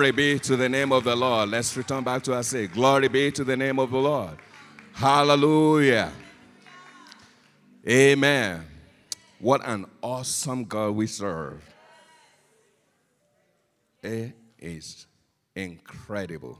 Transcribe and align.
Glory 0.00 0.12
be 0.12 0.38
to 0.38 0.56
the 0.56 0.66
name 0.66 0.92
of 0.92 1.04
the 1.04 1.14
Lord. 1.14 1.50
Let's 1.50 1.76
return 1.76 2.02
back 2.02 2.22
to 2.22 2.34
our 2.34 2.42
say, 2.42 2.66
Glory 2.66 3.08
be 3.08 3.30
to 3.32 3.44
the 3.44 3.54
name 3.54 3.78
of 3.78 3.90
the 3.90 3.98
Lord. 3.98 4.38
Hallelujah. 4.94 6.10
Amen. 7.86 8.64
What 9.38 9.60
an 9.68 9.84
awesome 10.00 10.64
God 10.64 10.92
we 10.92 11.06
serve. 11.06 11.62
It 14.02 14.32
is 14.58 15.06
incredible. 15.54 16.58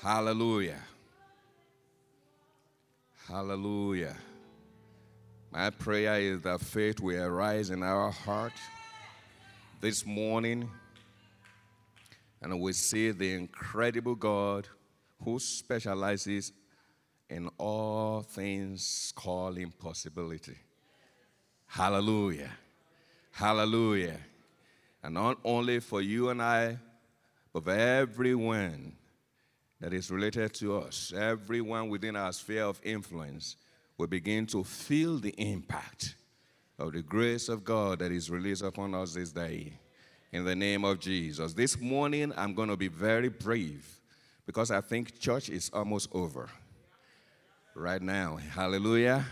Hallelujah. 0.00 0.82
Hallelujah. 3.26 4.14
My 5.50 5.68
prayer 5.70 6.20
is 6.20 6.42
that 6.42 6.60
faith 6.60 7.00
will 7.00 7.24
arise 7.24 7.70
in 7.70 7.82
our 7.82 8.12
heart 8.12 8.52
this 9.80 10.06
morning 10.06 10.68
and 12.42 12.60
we 12.60 12.72
see 12.72 13.10
the 13.10 13.34
incredible 13.34 14.14
God 14.14 14.68
who 15.22 15.38
specializes 15.38 16.52
in 17.28 17.48
all 17.58 18.22
things 18.22 19.12
called 19.16 19.58
impossibility. 19.58 20.56
Hallelujah. 21.66 22.50
Hallelujah. 23.32 24.18
And 25.02 25.14
not 25.14 25.38
only 25.44 25.80
for 25.80 26.00
you 26.00 26.30
and 26.30 26.40
I, 26.40 26.78
but 27.52 27.64
for 27.64 27.72
everyone 27.72 28.92
that 29.80 29.92
is 29.92 30.10
related 30.10 30.54
to 30.54 30.78
us, 30.78 31.12
everyone 31.16 31.88
within 31.88 32.16
our 32.16 32.32
sphere 32.32 32.64
of 32.64 32.80
influence 32.82 33.56
will 33.98 34.06
begin 34.06 34.46
to 34.46 34.64
feel 34.64 35.18
the 35.18 35.34
impact 35.38 36.14
of 36.78 36.92
the 36.92 37.02
grace 37.02 37.48
of 37.48 37.64
God 37.64 38.00
that 38.00 38.12
is 38.12 38.30
released 38.30 38.62
upon 38.62 38.94
us 38.94 39.14
this 39.14 39.32
day. 39.32 39.72
In 40.32 40.44
the 40.44 40.54
name 40.54 40.84
of 40.84 40.98
Jesus. 40.98 41.54
This 41.54 41.80
morning, 41.80 42.32
I'm 42.36 42.52
going 42.52 42.68
to 42.68 42.76
be 42.76 42.88
very 42.88 43.28
brave 43.28 43.86
because 44.44 44.70
I 44.70 44.80
think 44.80 45.18
church 45.18 45.48
is 45.48 45.70
almost 45.72 46.08
over 46.12 46.50
right 47.74 48.02
now. 48.02 48.36
Hallelujah. 48.36 49.24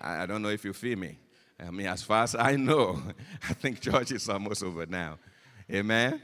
I 0.00 0.26
don't 0.26 0.42
know 0.42 0.48
if 0.48 0.64
you 0.64 0.72
feel 0.72 0.98
me. 0.98 1.18
I 1.64 1.70
mean, 1.70 1.86
as 1.86 2.02
far 2.02 2.24
as 2.24 2.34
I 2.34 2.56
know, 2.56 3.00
I 3.48 3.52
think 3.52 3.80
church 3.80 4.10
is 4.12 4.28
almost 4.28 4.64
over 4.64 4.86
now. 4.86 5.18
Amen. 5.70 6.20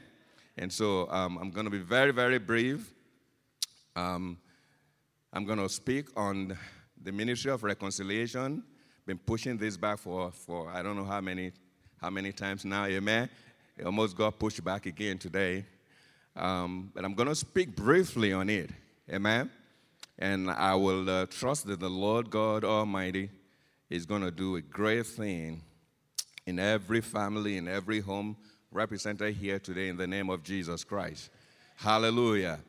And 0.57 0.73
so 0.73 1.09
um, 1.09 1.37
I'm 1.37 1.51
going 1.51 1.65
to 1.65 1.71
be 1.71 1.77
very, 1.77 2.11
very 2.11 2.39
brief. 2.39 2.91
Um, 3.95 4.37
I'm 5.31 5.45
going 5.45 5.59
to 5.59 5.69
speak 5.69 6.07
on 6.17 6.57
the 7.01 7.11
ministry 7.11 7.51
of 7.51 7.63
reconciliation. 7.63 8.63
Been 9.07 9.17
pushing 9.17 9.55
this 9.55 9.77
back 9.77 9.99
for, 9.99 10.31
for 10.33 10.69
I 10.69 10.83
don't 10.83 10.97
know 10.97 11.05
how 11.05 11.21
many 11.21 11.53
how 12.01 12.09
many 12.09 12.33
times 12.33 12.65
now. 12.65 12.83
Amen. 12.83 13.29
It 13.77 13.85
almost 13.85 14.17
got 14.17 14.37
pushed 14.37 14.61
back 14.61 14.85
again 14.85 15.17
today. 15.17 15.63
Um, 16.35 16.91
but 16.93 17.05
I'm 17.05 17.13
going 17.13 17.29
to 17.29 17.35
speak 17.35 17.73
briefly 17.73 18.33
on 18.33 18.49
it. 18.49 18.69
Amen. 19.09 19.49
And 20.19 20.51
I 20.51 20.75
will 20.75 21.09
uh, 21.09 21.25
trust 21.27 21.67
that 21.67 21.79
the 21.79 21.89
Lord 21.89 22.29
God 22.29 22.65
Almighty 22.65 23.29
is 23.89 24.05
going 24.05 24.23
to 24.23 24.29
do 24.29 24.57
a 24.57 24.61
great 24.61 25.05
thing 25.05 25.61
in 26.45 26.59
every 26.59 26.99
family, 26.99 27.55
in 27.55 27.69
every 27.69 28.01
home 28.01 28.35
represented 28.73 29.35
here 29.35 29.57
today 29.57 29.87
in 29.87 29.95
the 29.95 30.05
name 30.05 30.29
of 30.29 30.43
Jesus 30.43 30.83
Christ. 30.83 31.29
Hallelujah. 31.77 32.59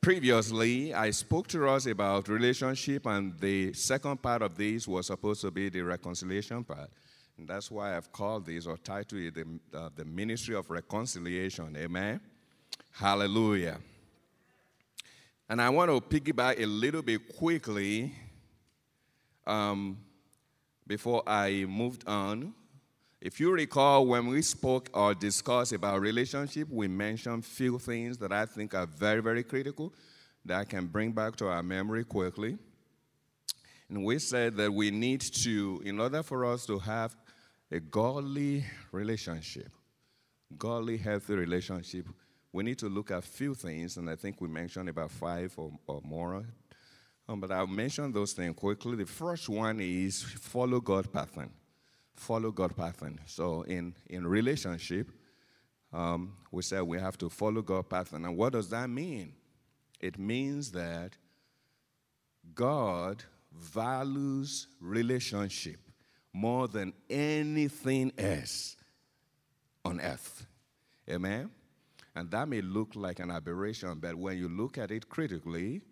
Previously, 0.00 0.94
I 0.94 1.10
spoke 1.10 1.48
to 1.48 1.68
us 1.68 1.86
about 1.86 2.28
relationship, 2.28 3.06
and 3.06 3.38
the 3.40 3.72
second 3.72 4.22
part 4.22 4.42
of 4.42 4.56
this 4.56 4.86
was 4.86 5.08
supposed 5.08 5.40
to 5.40 5.50
be 5.50 5.68
the 5.68 5.80
reconciliation 5.82 6.62
part. 6.62 6.90
And 7.38 7.48
that's 7.48 7.70
why 7.70 7.96
I've 7.96 8.10
called 8.12 8.46
this 8.46 8.66
or 8.66 8.76
titled 8.76 9.20
it 9.20 9.34
the, 9.34 9.78
uh, 9.78 9.90
the 9.94 10.04
Ministry 10.04 10.54
of 10.54 10.70
Reconciliation. 10.70 11.76
Amen. 11.76 12.20
Hallelujah. 12.92 13.78
And 15.48 15.60
I 15.60 15.68
want 15.68 15.90
to 15.90 16.00
piggyback 16.00 16.60
a 16.60 16.66
little 16.66 17.02
bit 17.02 17.36
quickly 17.36 18.12
um, 19.46 19.98
before 20.86 21.22
I 21.26 21.66
moved 21.68 22.06
on. 22.08 22.54
If 23.20 23.40
you 23.40 23.50
recall, 23.52 24.06
when 24.06 24.26
we 24.26 24.42
spoke 24.42 24.90
or 24.92 25.14
discussed 25.14 25.72
about 25.72 26.00
relationship, 26.00 26.68
we 26.70 26.86
mentioned 26.86 27.44
few 27.44 27.78
things 27.78 28.18
that 28.18 28.32
I 28.32 28.46
think 28.46 28.74
are 28.74 28.86
very, 28.86 29.20
very 29.20 29.42
critical 29.42 29.92
that 30.44 30.58
I 30.60 30.64
can 30.64 30.86
bring 30.86 31.12
back 31.12 31.36
to 31.36 31.48
our 31.48 31.62
memory 31.62 32.04
quickly. 32.04 32.58
And 33.88 34.04
we 34.04 34.18
said 34.18 34.56
that 34.56 34.72
we 34.72 34.90
need 34.90 35.20
to, 35.20 35.82
in 35.84 35.98
order 35.98 36.22
for 36.22 36.44
us 36.44 36.66
to 36.66 36.78
have 36.78 37.16
a 37.70 37.80
godly 37.80 38.64
relationship, 38.92 39.70
godly, 40.58 40.96
healthy 40.96 41.34
relationship 41.34 42.06
we 42.56 42.64
need 42.64 42.78
to 42.78 42.88
look 42.88 43.10
at 43.10 43.22
few 43.22 43.52
things, 43.54 43.98
and 43.98 44.08
I 44.08 44.16
think 44.16 44.40
we 44.40 44.48
mentioned 44.48 44.88
about 44.88 45.10
five 45.10 45.52
or, 45.58 45.72
or 45.86 46.00
more. 46.02 46.42
Um, 47.28 47.38
but 47.38 47.52
I'll 47.52 47.66
mention 47.66 48.10
those 48.12 48.32
things 48.32 48.56
quickly. 48.56 48.96
The 48.96 49.04
first 49.04 49.46
one 49.50 49.78
is 49.78 50.22
follow 50.22 50.80
God 50.80 51.12
pattern. 51.12 51.50
Follow 52.16 52.50
God 52.50 52.76
pattern. 52.76 53.20
So 53.26 53.62
in, 53.62 53.94
in 54.08 54.26
relationship, 54.26 55.10
um, 55.92 56.32
we 56.50 56.62
said 56.62 56.82
we 56.82 56.98
have 56.98 57.16
to 57.18 57.28
follow 57.28 57.62
God 57.62 57.88
pattern. 57.88 58.24
And 58.24 58.36
what 58.36 58.52
does 58.52 58.68
that 58.70 58.88
mean? 58.88 59.34
It 60.00 60.18
means 60.18 60.72
that 60.72 61.16
God 62.54 63.24
values 63.52 64.68
relationship 64.80 65.78
more 66.32 66.68
than 66.68 66.92
anything 67.08 68.12
else 68.18 68.76
on 69.84 70.00
earth. 70.00 70.46
Amen? 71.08 71.50
And 72.14 72.30
that 72.30 72.48
may 72.48 72.60
look 72.60 72.94
like 72.94 73.20
an 73.20 73.30
aberration, 73.30 73.98
but 74.00 74.14
when 74.14 74.38
you 74.38 74.48
look 74.48 74.78
at 74.78 74.90
it 74.90 75.08
critically, 75.08 75.82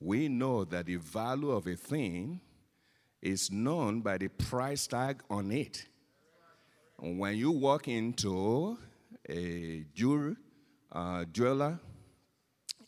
we 0.00 0.28
know 0.28 0.64
that 0.64 0.86
the 0.86 0.96
value 0.96 1.50
of 1.50 1.66
a 1.66 1.76
thing 1.76 2.40
is 3.24 3.50
known 3.50 4.02
by 4.02 4.18
the 4.18 4.28
price 4.28 4.86
tag 4.86 5.22
on 5.30 5.50
it. 5.50 5.86
When 6.98 7.36
you 7.36 7.50
walk 7.50 7.88
into 7.88 8.78
a 9.28 9.84
uh, 10.92 11.24
jeweler 11.32 11.80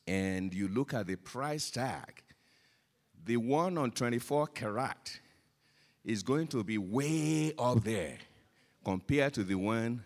and 0.06 0.52
you 0.52 0.68
look 0.68 0.92
at 0.92 1.06
the 1.06 1.16
price 1.16 1.70
tag, 1.70 2.22
the 3.24 3.38
one 3.38 3.78
on 3.78 3.90
24 3.90 4.48
karat 4.48 5.20
is 6.04 6.22
going 6.22 6.46
to 6.48 6.62
be 6.62 6.78
way 6.78 7.52
up 7.58 7.82
there 7.82 8.18
compared 8.84 9.32
to 9.34 9.42
the 9.42 9.56
one 9.56 10.04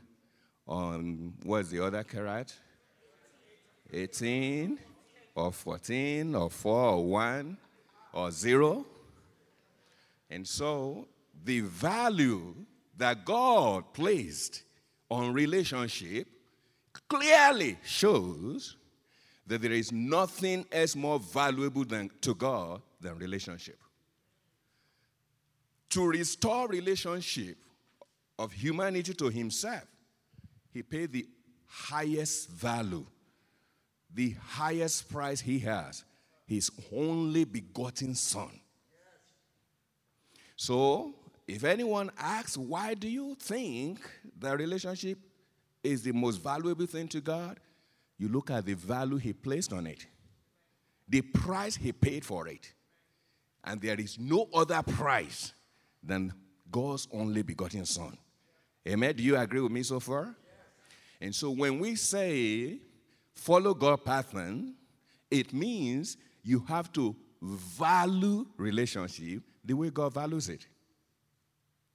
on 0.66 1.34
what's 1.42 1.70
the 1.70 1.84
other 1.84 2.04
carat? 2.04 2.54
18 3.92 4.78
or 5.34 5.52
14 5.52 6.34
or 6.36 6.48
4 6.48 6.72
or 6.72 7.04
1 7.04 7.56
or 8.12 8.30
0. 8.30 8.86
And 10.30 10.46
so 10.46 11.08
the 11.44 11.60
value 11.60 12.54
that 12.96 13.24
God 13.24 13.92
placed 13.92 14.62
on 15.10 15.32
relationship 15.32 16.28
clearly 17.08 17.78
shows 17.82 18.76
that 19.46 19.62
there 19.62 19.72
is 19.72 19.90
nothing 19.90 20.64
else 20.70 20.94
more 20.94 21.18
valuable 21.18 21.84
than, 21.84 22.10
to 22.20 22.34
God 22.34 22.82
than 23.00 23.16
relationship. 23.18 23.78
To 25.90 26.06
restore 26.06 26.68
relationship 26.68 27.56
of 28.38 28.52
humanity 28.52 29.12
to 29.14 29.28
himself 29.28 29.84
he 30.72 30.82
paid 30.82 31.12
the 31.12 31.26
highest 31.66 32.48
value, 32.48 33.06
the 34.12 34.36
highest 34.40 35.08
price 35.10 35.40
he 35.40 35.58
has, 35.60 36.04
his 36.46 36.70
only 36.92 37.44
begotten 37.44 38.14
son. 38.14 38.50
So, 40.60 41.14
if 41.48 41.64
anyone 41.64 42.10
asks, 42.18 42.54
why 42.54 42.92
do 42.92 43.08
you 43.08 43.34
think 43.34 43.98
the 44.38 44.54
relationship 44.54 45.18
is 45.82 46.02
the 46.02 46.12
most 46.12 46.36
valuable 46.36 46.84
thing 46.84 47.08
to 47.08 47.22
God? 47.22 47.58
You 48.18 48.28
look 48.28 48.50
at 48.50 48.66
the 48.66 48.74
value 48.74 49.16
he 49.16 49.32
placed 49.32 49.72
on 49.72 49.86
it, 49.86 50.04
the 51.08 51.22
price 51.22 51.76
he 51.76 51.92
paid 51.92 52.26
for 52.26 52.46
it. 52.46 52.74
And 53.64 53.80
there 53.80 53.98
is 53.98 54.18
no 54.18 54.50
other 54.52 54.82
price 54.82 55.54
than 56.02 56.30
God's 56.70 57.08
only 57.10 57.40
begotten 57.40 57.86
Son. 57.86 58.18
Amen. 58.86 59.16
Do 59.16 59.22
you 59.22 59.38
agree 59.38 59.60
with 59.60 59.72
me 59.72 59.82
so 59.82 59.98
far? 59.98 60.34
And 61.22 61.34
so 61.34 61.52
when 61.52 61.78
we 61.78 61.94
say 61.94 62.80
follow 63.34 63.72
God 63.72 64.04
pattern, 64.04 64.74
it 65.30 65.54
means 65.54 66.18
you 66.42 66.58
have 66.68 66.92
to 66.92 67.16
value 67.42 68.46
relationship 68.56 69.42
the 69.64 69.74
way 69.74 69.90
God 69.90 70.14
values 70.14 70.48
it. 70.48 70.66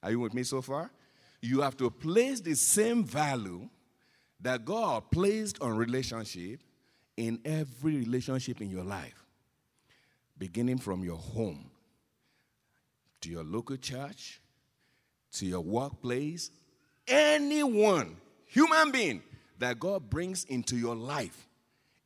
Are 0.02 0.12
you 0.12 0.20
with 0.20 0.34
me 0.34 0.44
so 0.44 0.62
far? 0.62 0.92
You 1.42 1.62
have 1.62 1.78
to 1.78 1.90
place 1.90 2.42
the 2.42 2.56
same 2.56 3.04
value 3.04 3.70
that 4.42 4.66
God 4.66 5.10
placed 5.12 5.62
on 5.62 5.78
relationship 5.78 6.62
in 7.18 7.40
every 7.46 7.98
relationship 7.98 8.62
in 8.62 8.70
your 8.70 8.84
life, 8.84 9.26
beginning 10.38 10.78
from 10.78 11.04
your 11.04 11.18
home 11.18 11.70
to 13.22 13.30
your 13.30 13.44
local 13.44 13.78
church, 13.78 14.42
to 15.34 15.46
your 15.46 15.62
workplace, 15.62 16.52
anyone 17.08 18.18
human 18.46 18.92
being 18.92 19.24
that 19.60 19.80
God 19.80 20.10
brings 20.10 20.44
into 20.46 20.76
your 20.78 20.96
life 20.96 21.48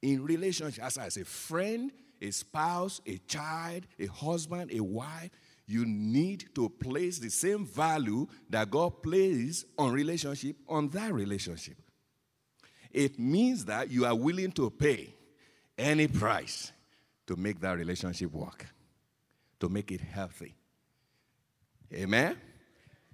in 0.01 0.23
relationship, 0.23 0.83
as 0.83 1.17
a 1.17 1.25
friend, 1.25 1.91
a 2.21 2.31
spouse, 2.31 3.01
a 3.05 3.17
child, 3.27 3.83
a 3.99 4.07
husband, 4.07 4.71
a 4.73 4.81
wife, 4.81 5.29
you 5.67 5.85
need 5.85 6.45
to 6.55 6.67
place 6.67 7.19
the 7.19 7.29
same 7.29 7.65
value 7.65 8.27
that 8.49 8.71
God 8.71 9.03
places 9.03 9.65
on 9.77 9.93
relationship 9.93 10.55
on 10.67 10.89
that 10.89 11.13
relationship. 11.13 11.77
It 12.91 13.19
means 13.19 13.65
that 13.65 13.91
you 13.91 14.05
are 14.05 14.15
willing 14.15 14.51
to 14.53 14.69
pay 14.71 15.13
any 15.77 16.07
price 16.07 16.71
to 17.27 17.35
make 17.35 17.59
that 17.61 17.77
relationship 17.77 18.31
work, 18.31 18.65
to 19.59 19.69
make 19.69 19.91
it 19.91 20.01
healthy. 20.01 20.55
Amen? 21.93 22.35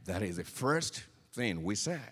That 0.05 0.21
is 0.21 0.37
the 0.37 0.43
first 0.45 1.03
thing 1.33 1.63
we 1.63 1.75
said. 1.75 2.11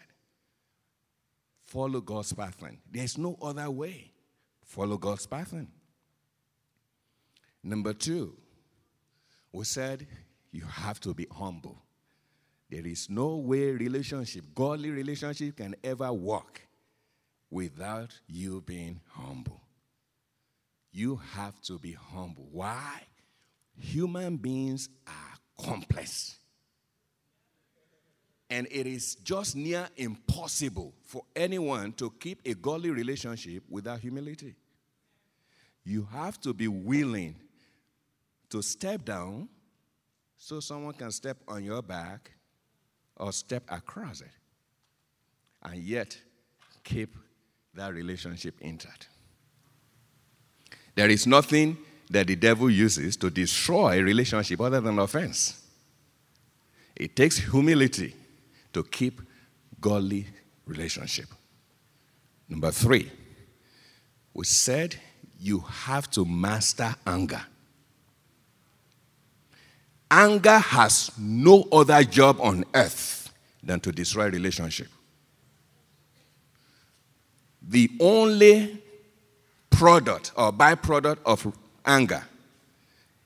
Follow 1.62 2.02
God's 2.02 2.34
pattern. 2.34 2.80
There's 2.92 3.18
no 3.18 3.38
other 3.42 3.72
way. 3.72 4.12
Follow 4.66 4.98
God's 4.98 5.26
pattern. 5.26 5.70
Number 7.64 7.94
two, 7.94 8.36
we 9.54 9.64
said 9.64 10.06
you 10.52 10.66
have 10.66 11.00
to 11.02 11.14
be 11.14 11.28
humble. 11.32 11.78
There 12.70 12.86
is 12.86 13.10
no 13.10 13.38
way 13.38 13.72
relationship, 13.72 14.44
godly 14.54 14.90
relationship, 14.90 15.58
can 15.58 15.76
ever 15.84 16.12
work 16.12 16.62
without 17.50 18.20
you 18.28 18.62
being 18.62 19.00
humble. 19.10 19.62
You 20.92 21.22
have 21.34 21.60
to 21.62 21.80
be 21.80 21.94
humble. 21.94 22.48
Why? 22.52 23.02
Human 23.80 24.38
beings 24.38 24.90
are 25.08 25.66
complex. 25.66 26.38
And 28.50 28.68
it 28.70 28.86
is 28.86 29.16
just 29.16 29.56
near 29.56 29.88
impossible 29.96 30.94
for 31.04 31.24
anyone 31.36 31.94
to 31.94 32.12
keep 32.20 32.42
a 32.46 32.54
godly 32.54 32.92
relationship 32.92 33.64
without 33.70 34.00
humility. 34.00 34.56
You 35.84 36.08
have 36.12 36.40
to 36.42 36.54
be 36.54 36.68
willing 36.68 37.36
to 38.54 38.62
step 38.62 39.04
down 39.04 39.50
so 40.38 40.60
someone 40.60 40.94
can 40.94 41.12
step 41.12 41.38
on 41.48 41.64
your 41.64 41.82
back 41.82 42.30
or 43.18 43.34
step 43.34 43.64
across 43.68 44.22
it. 44.22 44.30
And 45.64 45.82
yet, 45.82 46.16
keep 46.84 47.16
that 47.74 47.96
relationship 47.96 48.54
intact. 48.62 49.08
There 50.94 51.10
is 51.10 51.26
nothing 51.26 51.80
that 52.12 52.28
the 52.28 52.36
devil 52.36 52.70
uses 52.70 53.18
to 53.18 53.32
destroy 53.32 54.00
a 54.00 54.04
relationship 54.04 54.62
other 54.62 54.82
than 54.82 55.00
offense. 55.00 55.60
It 56.96 57.16
takes 57.16 57.38
humility 57.38 58.14
to 58.72 58.84
keep 58.84 59.20
godly 59.82 60.28
relationship. 60.68 61.30
Number 62.48 62.70
three, 62.70 63.10
we 64.32 64.46
said 64.46 64.96
you 65.40 65.62
have 65.62 66.08
to 66.12 66.24
master 66.24 66.94
anger. 67.08 67.42
Anger 70.16 70.60
has 70.60 71.10
no 71.18 71.64
other 71.72 72.04
job 72.04 72.40
on 72.40 72.64
earth 72.76 73.34
than 73.64 73.80
to 73.80 73.92
destroy 73.92 74.30
relationship. 74.30 74.88
The 77.68 77.90
only 78.00 78.80
product 79.72 80.32
or 80.36 80.54
byproduct 80.54 81.18
of 81.26 81.52
anger 81.84 82.24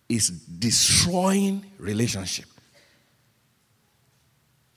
is 0.07 0.29
destroying 0.29 1.65
relationship. 1.77 2.45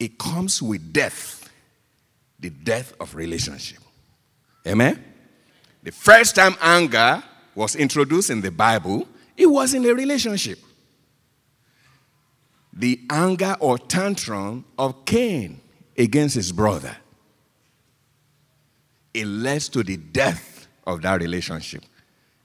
It 0.00 0.18
comes 0.18 0.60
with 0.60 0.92
death, 0.92 1.48
the 2.40 2.50
death 2.50 2.92
of 2.98 3.14
relationship. 3.14 3.78
Amen? 4.66 5.04
The 5.84 5.92
first 5.92 6.34
time 6.34 6.56
anger 6.60 7.22
was 7.54 7.76
introduced 7.76 8.30
in 8.30 8.40
the 8.40 8.50
Bible, 8.50 9.06
it 9.36 9.46
was 9.46 9.74
in 9.74 9.84
a 9.84 9.94
relationship 9.94 10.58
the 12.72 13.00
anger 13.10 13.56
or 13.60 13.78
tantrum 13.78 14.64
of 14.78 15.04
Cain 15.04 15.60
against 15.96 16.34
his 16.34 16.52
brother. 16.52 16.96
It 19.12 19.26
led 19.26 19.60
to 19.62 19.82
the 19.82 19.96
death 19.96 20.68
of 20.86 21.02
that 21.02 21.20
relationship 21.20 21.84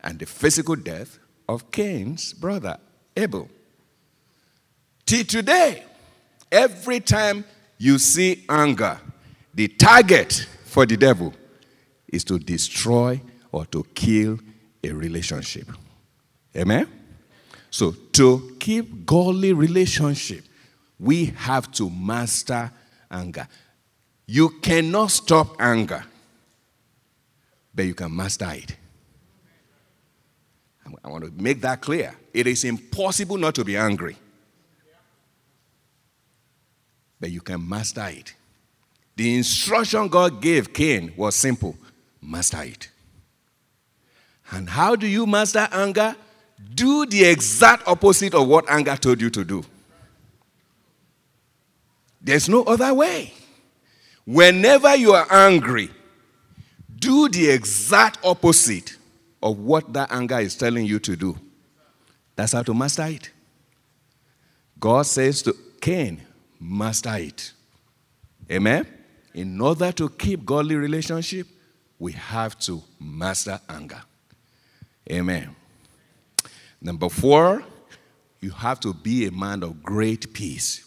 and 0.01 0.19
the 0.19 0.25
physical 0.25 0.75
death 0.75 1.19
of 1.47 1.71
Cain's 1.71 2.33
brother, 2.33 2.77
Abel. 3.15 3.49
Till 5.05 5.23
today, 5.23 5.83
every 6.51 6.99
time 6.99 7.45
you 7.77 7.99
see 7.99 8.43
anger, 8.49 8.99
the 9.53 9.67
target 9.67 10.47
for 10.65 10.85
the 10.85 10.97
devil 10.97 11.33
is 12.07 12.23
to 12.23 12.39
destroy 12.39 13.21
or 13.51 13.65
to 13.67 13.83
kill 13.93 14.39
a 14.83 14.91
relationship. 14.91 15.69
Amen? 16.55 16.87
So, 17.75 17.91
to 18.13 18.55
keep 18.57 19.05
godly 19.05 19.51
relationship, 19.51 20.45
we 20.97 21.25
have 21.25 21.69
to 21.73 21.89
master 21.89 22.71
anger. 23.11 23.49
You 24.25 24.47
cannot 24.61 25.11
stop 25.11 25.57
anger, 25.59 26.05
but 27.73 27.83
you 27.83 27.93
can 27.93 28.15
master 28.15 28.49
it. 28.53 28.77
I 31.03 31.09
want 31.09 31.25
to 31.25 31.31
make 31.31 31.59
that 31.63 31.81
clear. 31.81 32.15
It 32.33 32.47
is 32.47 32.63
impossible 32.63 33.35
not 33.35 33.55
to 33.55 33.65
be 33.65 33.75
angry, 33.75 34.15
but 37.19 37.29
you 37.29 37.41
can 37.41 37.67
master 37.67 38.07
it. 38.07 38.35
The 39.17 39.35
instruction 39.35 40.07
God 40.07 40.41
gave 40.41 40.71
Cain 40.71 41.11
was 41.17 41.35
simple 41.35 41.75
master 42.21 42.63
it. 42.63 42.89
And 44.51 44.69
how 44.69 44.95
do 44.95 45.07
you 45.07 45.25
master 45.27 45.67
anger? 45.73 46.15
Do 46.73 47.05
the 47.05 47.23
exact 47.23 47.87
opposite 47.87 48.33
of 48.33 48.47
what 48.47 48.69
anger 48.69 48.95
told 48.95 49.21
you 49.21 49.29
to 49.29 49.43
do. 49.43 49.63
There's 52.21 52.49
no 52.49 52.63
other 52.63 52.93
way. 52.93 53.33
Whenever 54.25 54.95
you 54.95 55.13
are 55.13 55.27
angry, 55.29 55.89
do 56.97 57.29
the 57.29 57.49
exact 57.49 58.17
opposite 58.23 58.97
of 59.43 59.59
what 59.59 59.93
that 59.93 60.11
anger 60.11 60.39
is 60.39 60.55
telling 60.55 60.85
you 60.85 60.97
to 60.99 61.15
do. 61.15 61.37
That's 62.35 62.53
how 62.53 62.63
to 62.63 62.73
master 62.73 63.05
it. 63.05 63.29
God 64.79 65.05
says 65.05 65.41
to 65.43 65.55
Cain, 65.79 66.21
master 66.59 67.15
it. 67.15 67.51
Amen? 68.51 68.87
In 69.33 69.59
order 69.61 69.91
to 69.91 70.09
keep 70.09 70.45
godly 70.45 70.75
relationship, 70.75 71.47
we 71.99 72.13
have 72.13 72.57
to 72.59 72.81
master 72.99 73.59
anger. 73.69 74.01
Amen. 75.11 75.55
Number 76.85 77.09
four, 77.09 77.63
you 78.41 78.51
have 78.51 78.79
to 78.81 78.93
be 78.93 79.25
a 79.25 79.31
man 79.31 79.63
of 79.63 79.81
great 79.81 80.35
peace. 80.35 80.85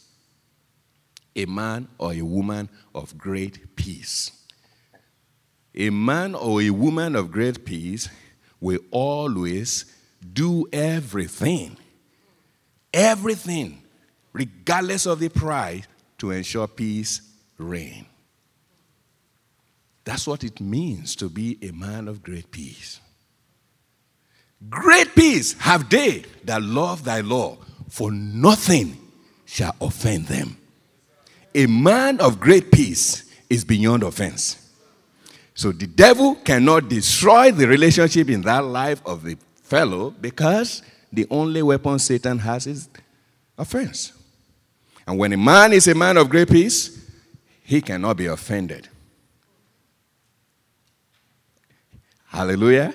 A 1.35 1.45
man 1.45 1.88
or 1.99 2.12
a 2.12 2.23
woman 2.23 2.69
of 2.95 3.19
great 3.19 3.75
peace. 3.75 4.31
A 5.75 5.90
man 5.90 6.37
or 6.37 6.62
a 6.62 6.71
woman 6.71 7.17
of 7.17 7.33
great 7.33 7.64
peace 7.64 8.09
will 8.61 8.78
always 8.93 9.93
do 10.33 10.69
everything, 10.73 11.76
everything, 12.95 13.83
regardless 14.33 15.05
of 15.05 15.19
the 15.19 15.28
price, 15.28 15.83
to 16.19 16.31
ensure 16.31 16.69
peace 16.69 17.23
reign. 17.59 18.07
That's 20.05 20.28
what 20.28 20.45
it 20.45 20.61
means 20.61 21.17
to 21.17 21.28
be 21.28 21.59
a 21.61 21.73
man 21.73 22.07
of 22.07 22.23
great 22.23 22.52
peace. 22.52 23.00
Great 24.68 25.14
peace 25.14 25.52
have 25.60 25.88
they 25.88 26.24
that 26.44 26.62
love 26.62 27.04
thy 27.04 27.20
law, 27.20 27.58
for 27.88 28.10
nothing 28.10 28.96
shall 29.44 29.74
offend 29.80 30.26
them. 30.26 30.56
A 31.54 31.66
man 31.66 32.20
of 32.20 32.40
great 32.40 32.72
peace 32.72 33.24
is 33.48 33.64
beyond 33.64 34.02
offense. 34.02 34.64
So 35.54 35.72
the 35.72 35.86
devil 35.86 36.34
cannot 36.36 36.88
destroy 36.88 37.50
the 37.50 37.66
relationship 37.66 38.28
in 38.28 38.42
that 38.42 38.64
life 38.64 39.00
of 39.06 39.24
the 39.24 39.36
fellow 39.62 40.10
because 40.10 40.82
the 41.12 41.26
only 41.30 41.62
weapon 41.62 41.98
Satan 41.98 42.38
has 42.38 42.66
is 42.66 42.88
offense. 43.56 44.12
And 45.06 45.18
when 45.18 45.32
a 45.32 45.36
man 45.36 45.72
is 45.72 45.88
a 45.88 45.94
man 45.94 46.16
of 46.16 46.28
great 46.28 46.48
peace, 46.48 47.04
he 47.62 47.80
cannot 47.80 48.16
be 48.16 48.26
offended. 48.26 48.88
Hallelujah. 52.26 52.92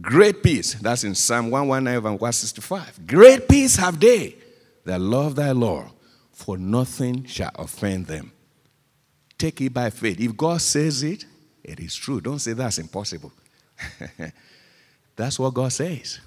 Great 0.00 0.42
peace. 0.42 0.74
That's 0.74 1.04
in 1.04 1.14
Psalm 1.14 1.50
119 1.50 1.96
and 1.96 2.20
165. 2.20 3.06
Great 3.06 3.48
peace 3.48 3.76
have 3.76 4.00
they 4.00 4.36
that 4.84 5.00
love 5.00 5.36
thy 5.36 5.52
law, 5.52 5.90
for 6.32 6.58
nothing 6.58 7.24
shall 7.24 7.52
offend 7.54 8.06
them. 8.06 8.32
Take 9.38 9.60
it 9.60 9.72
by 9.72 9.90
faith. 9.90 10.20
If 10.20 10.36
God 10.36 10.60
says 10.60 11.02
it, 11.02 11.24
it 11.62 11.80
is 11.80 11.94
true. 11.94 12.20
Don't 12.20 12.38
say 12.38 12.52
that's 12.52 12.78
impossible. 12.78 13.32
that's 15.16 15.38
what 15.38 15.54
God 15.54 15.72
says. 15.72 16.20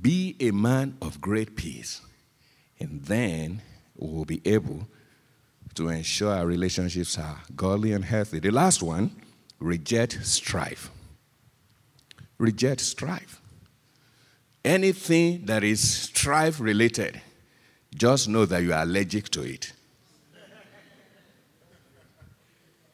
Be 0.00 0.36
a 0.40 0.50
man 0.50 0.96
of 1.02 1.20
great 1.20 1.54
peace, 1.54 2.00
and 2.80 3.02
then 3.02 3.62
we 3.96 4.08
will 4.08 4.24
be 4.24 4.40
able 4.44 4.86
to 5.74 5.88
ensure 5.88 6.32
our 6.32 6.46
relationships 6.46 7.18
are 7.18 7.40
godly 7.54 7.92
and 7.92 8.04
healthy. 8.04 8.38
The 8.38 8.50
last 8.50 8.82
one 8.82 9.10
reject 9.58 10.24
strife. 10.24 10.90
Reject 12.44 12.82
strife. 12.82 13.40
Anything 14.62 15.46
that 15.46 15.64
is 15.64 15.80
strife 15.80 16.60
related, 16.60 17.18
just 17.94 18.28
know 18.28 18.44
that 18.44 18.62
you 18.62 18.74
are 18.74 18.82
allergic 18.82 19.30
to 19.30 19.42
it. 19.42 19.72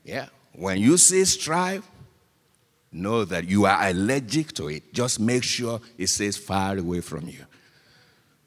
Yeah. 0.05 0.29
When 0.53 0.79
you 0.79 0.97
see 0.97 1.25
strife, 1.25 1.85
know 2.93 3.25
that 3.25 3.49
you 3.49 3.67
are 3.67 3.89
allergic 3.89 4.53
to 4.53 4.69
it. 4.69 4.95
Just 4.95 5.19
make 5.19 5.43
sure 5.43 5.81
it 5.99 6.07
stays 6.07 6.37
far 6.37 6.79
away 6.79 7.01
from 7.01 7.27
you. 7.27 7.45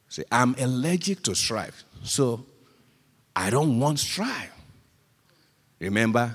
Say, 0.08 0.24
I'm 0.32 0.54
allergic 0.58 1.22
to 1.24 1.34
strife, 1.34 1.84
so 2.02 2.46
I 3.36 3.50
don't 3.50 3.78
want 3.78 3.98
strife. 3.98 4.52
Remember 5.80 6.34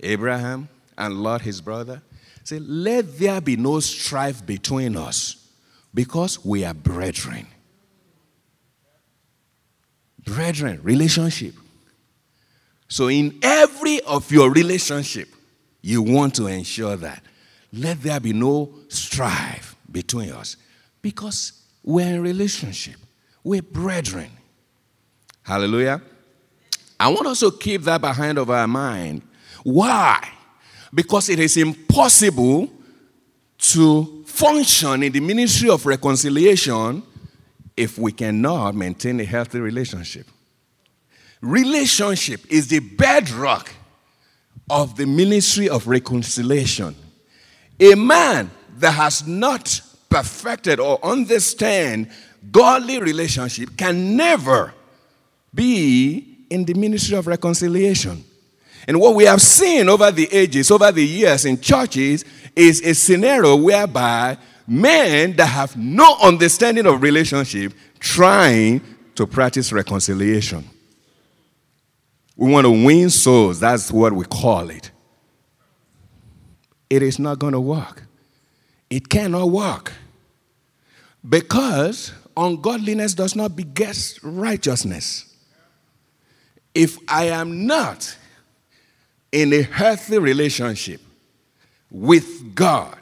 Abraham 0.00 0.68
and 0.96 1.22
Lot, 1.22 1.42
his 1.42 1.60
brother? 1.60 2.00
Say, 2.44 2.58
let 2.58 3.18
there 3.18 3.40
be 3.40 3.56
no 3.56 3.80
strife 3.80 4.44
between 4.44 4.96
us 4.96 5.48
because 5.94 6.44
we 6.44 6.64
are 6.64 6.74
brethren. 6.74 7.46
Brethren, 10.24 10.80
relationship. 10.82 11.54
So, 12.88 13.08
in 13.08 13.38
every 13.42 14.00
of 14.02 14.30
your 14.30 14.50
relationship, 14.50 15.28
you 15.80 16.02
want 16.02 16.34
to 16.36 16.46
ensure 16.46 16.96
that 16.96 17.22
let 17.72 18.02
there 18.02 18.20
be 18.20 18.32
no 18.32 18.70
strife 18.88 19.74
between 19.90 20.30
us 20.30 20.56
because 21.00 21.62
we're 21.82 22.06
in 22.06 22.22
relationship. 22.22 22.96
We're 23.42 23.62
brethren. 23.62 24.30
Hallelujah. 25.42 26.02
I 27.00 27.08
want 27.08 27.26
us 27.26 27.40
to 27.40 27.50
keep 27.50 27.82
that 27.82 28.00
behind 28.00 28.38
of 28.38 28.50
our 28.50 28.68
mind. 28.68 29.22
Why? 29.64 30.28
Because 30.92 31.28
it 31.28 31.38
is 31.38 31.56
impossible 31.56 32.70
to 33.58 34.24
function 34.26 35.02
in 35.02 35.12
the 35.12 35.20
ministry 35.20 35.70
of 35.70 35.86
reconciliation 35.86 37.02
if 37.76 37.98
we 37.98 38.12
cannot 38.12 38.74
maintain 38.74 39.20
a 39.20 39.24
healthy 39.24 39.60
relationship. 39.60 40.26
Relationship 41.40 42.40
is 42.50 42.68
the 42.68 42.80
bedrock 42.80 43.72
of 44.68 44.96
the 44.96 45.06
ministry 45.06 45.68
of 45.68 45.86
reconciliation. 45.86 46.94
A 47.80 47.94
man 47.94 48.50
that 48.78 48.92
has 48.92 49.26
not 49.26 49.80
perfected 50.08 50.78
or 50.78 51.04
understand 51.04 52.10
godly 52.50 52.98
relationship 52.98 53.76
can 53.76 54.16
never 54.16 54.72
be 55.54 56.46
in 56.50 56.64
the 56.64 56.74
ministry 56.74 57.16
of 57.16 57.26
reconciliation. 57.26 58.24
And 58.88 59.00
what 59.00 59.14
we 59.14 59.24
have 59.24 59.40
seen 59.40 59.88
over 59.88 60.10
the 60.10 60.28
ages, 60.32 60.70
over 60.70 60.90
the 60.90 61.04
years 61.04 61.44
in 61.44 61.60
churches, 61.60 62.24
is 62.56 62.80
a 62.82 62.94
scenario 62.94 63.56
whereby 63.56 64.36
men 64.66 65.36
that 65.36 65.46
have 65.46 65.76
no 65.76 66.16
understanding 66.22 66.86
of 66.86 67.02
relationship 67.02 67.72
trying 67.98 68.80
to 69.14 69.26
practice 69.26 69.72
reconciliation. 69.72 70.68
We 72.36 72.50
want 72.50 72.64
to 72.64 72.70
win 72.70 73.10
souls, 73.10 73.60
that's 73.60 73.92
what 73.92 74.12
we 74.12 74.24
call 74.24 74.70
it. 74.70 74.90
It 76.90 77.02
is 77.02 77.18
not 77.18 77.38
going 77.38 77.52
to 77.52 77.60
work. 77.60 78.04
It 78.90 79.08
cannot 79.08 79.50
work. 79.50 79.92
Because 81.26 82.12
ungodliness 82.36 83.14
does 83.14 83.36
not 83.36 83.54
beget 83.54 84.18
righteousness. 84.22 85.32
If 86.74 86.98
I 87.06 87.28
am 87.28 87.66
not 87.66 88.16
in 89.32 89.52
a 89.54 89.62
healthy 89.62 90.18
relationship 90.18 91.00
with 91.90 92.54
God 92.54 92.98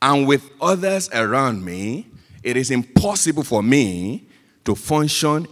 and 0.00 0.26
with 0.26 0.48
others 0.60 1.10
around 1.12 1.64
me, 1.64 2.06
it 2.42 2.56
is 2.56 2.70
impossible 2.70 3.42
for 3.42 3.62
me 3.62 4.26
to 4.64 4.76
function 4.76 5.46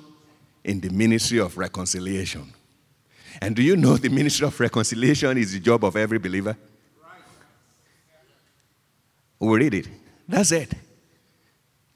in 0.64 0.80
the 0.80 0.88
ministry 0.90 1.40
of 1.40 1.58
reconciliation. 1.58 2.52
And 3.40 3.54
do 3.54 3.62
you 3.62 3.76
know 3.76 3.96
the 3.96 4.08
ministry 4.08 4.46
of 4.46 4.58
reconciliation 4.58 5.36
is 5.36 5.52
the 5.52 5.60
job 5.60 5.84
of 5.84 5.96
every 5.96 6.18
believer? 6.18 6.56
We 9.38 9.58
read 9.58 9.74
it. 9.74 9.88
That's 10.28 10.52
it. 10.52 10.72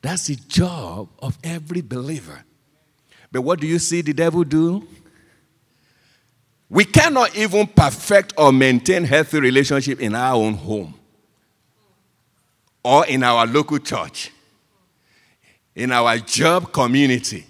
That's 0.02 0.26
the 0.26 0.36
job 0.36 1.08
of 1.20 1.38
every 1.42 1.80
believer. 1.80 2.44
But 3.32 3.42
what 3.42 3.60
do 3.60 3.66
you 3.66 3.78
see 3.78 4.02
the 4.02 4.12
devil 4.12 4.44
do? 4.44 4.86
We 6.70 6.84
cannot 6.84 7.36
even 7.36 7.66
perfect 7.66 8.34
or 8.38 8.52
maintain 8.52 9.02
healthy 9.02 9.40
relationship 9.40 10.00
in 10.00 10.14
our 10.14 10.36
own 10.36 10.54
home 10.54 10.94
or 12.84 13.04
in 13.06 13.24
our 13.24 13.44
local 13.44 13.78
church, 13.78 14.30
in 15.74 15.90
our 15.90 16.18
job 16.18 16.72
community 16.72 17.44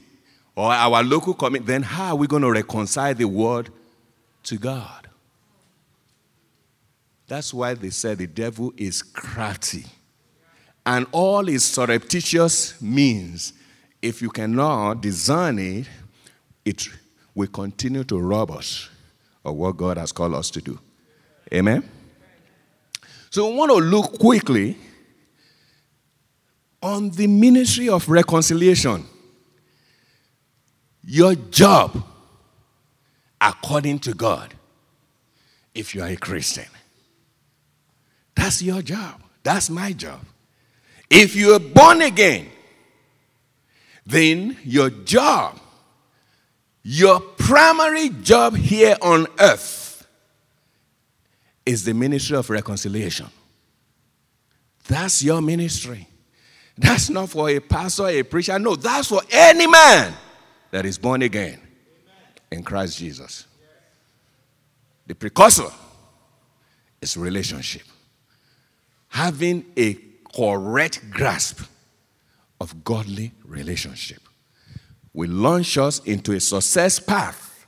or 0.57 0.73
our 0.73 1.05
local 1.05 1.35
community. 1.35 1.71
Then 1.71 1.83
how 1.83 2.13
are 2.13 2.17
we 2.17 2.27
going 2.27 2.43
to 2.43 2.51
reconcile 2.51 3.15
the 3.15 3.27
word 3.27 3.69
to 4.45 4.57
God? 4.57 5.07
That's 7.29 7.53
why 7.53 7.75
they 7.75 7.91
said 7.91 8.17
the 8.17 8.27
devil 8.27 8.73
is 8.79 9.03
crafty. 9.03 9.85
And 10.87 11.07
all 11.13 11.45
his 11.45 11.63
surreptitious 11.63 12.81
means, 12.81 13.53
if 14.01 14.23
you 14.23 14.31
cannot 14.31 15.03
discern 15.03 15.59
it, 15.59 15.87
it 16.65 16.89
will 17.35 17.49
continue 17.49 18.03
to 18.05 18.19
rob 18.19 18.51
us 18.51 18.89
of 19.45 19.55
what 19.55 19.77
God 19.77 19.97
has 19.97 20.13
called 20.13 20.35
us 20.35 20.51
to 20.51 20.61
do. 20.61 20.79
Amen? 21.53 21.89
So 23.31 23.49
we 23.49 23.57
want 23.57 23.71
to 23.71 23.79
look 23.79 24.19
quickly 24.19 24.77
on 26.83 27.11
the 27.11 27.27
ministry 27.27 27.89
of 27.89 28.09
reconciliation. 28.09 29.05
Your 31.05 31.35
job, 31.35 32.05
according 33.41 34.01
to 34.01 34.15
God, 34.15 34.55
if 35.75 35.95
you 35.95 36.03
are 36.03 36.09
a 36.09 36.17
Christian. 36.17 36.67
That's 38.35 38.63
your 38.63 38.83
job. 38.83 39.23
That's 39.43 39.71
my 39.71 39.93
job. 39.93 40.21
If 41.09 41.37
you 41.37 41.55
are 41.55 41.61
born 41.61 42.03
again, 42.03 42.49
then 44.07 44.57
your 44.65 44.91
job, 44.91 45.60
your 46.83 47.21
primary 47.21 48.09
job 48.09 48.57
here 48.57 48.97
on 49.03 49.27
earth 49.39 50.07
is 51.67 51.85
the 51.85 51.93
ministry 51.93 52.37
of 52.37 52.49
reconciliation. 52.49 53.27
That's 54.89 55.23
your 55.23 55.41
ministry. 55.43 56.09
That's 56.77 57.11
not 57.11 57.29
for 57.29 57.51
a 57.51 57.61
pastor, 57.61 58.09
a 58.09 58.23
preacher. 58.23 58.59
No, 58.59 58.75
that's 58.77 59.09
for 59.09 59.21
any 59.31 59.67
man 59.67 60.15
that 60.71 60.87
is 60.87 60.97
born 60.97 61.23
again 61.23 61.61
in 62.51 62.63
Christ 62.63 62.99
Jesus. 62.99 63.47
The 65.07 65.15
precursor 65.15 65.71
is 67.03 67.17
relationship. 67.17 67.83
Having 69.09 69.67
a 69.77 69.99
correct 70.35 71.11
grasp 71.11 71.61
of 72.61 72.85
godly 72.85 73.33
relationship 73.45 74.21
will 75.13 75.31
launch 75.31 75.77
us 75.79 76.01
into 76.01 76.33
a 76.33 76.41
success 76.41 76.99
path 76.99 77.67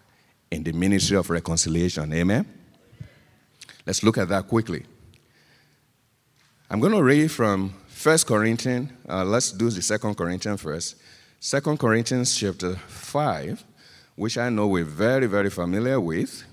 in 0.50 0.62
the 0.62 0.72
ministry 0.72 1.16
of 1.16 1.28
reconciliation. 1.30 2.12
Amen? 2.12 2.46
Let's 3.86 4.02
look 4.02 4.18
at 4.18 4.28
that 4.28 4.46
quickly. 4.46 4.84
I'm 6.70 6.80
going 6.80 6.92
to 6.92 7.02
read 7.02 7.30
from 7.30 7.74
First 7.88 8.26
Corinthians. 8.26 8.90
Uh, 9.08 9.24
let's 9.24 9.52
do 9.52 9.70
the 9.70 9.82
Second 9.82 10.16
Corinthians 10.16 10.60
first. 10.60 10.96
Second 11.40 11.78
Corinthians 11.78 12.36
chapter 12.36 12.76
5, 12.76 13.64
which 14.14 14.38
I 14.38 14.48
know 14.48 14.68
we're 14.68 14.84
very, 14.84 15.26
very 15.26 15.50
familiar 15.50 16.00
with. 16.00 16.44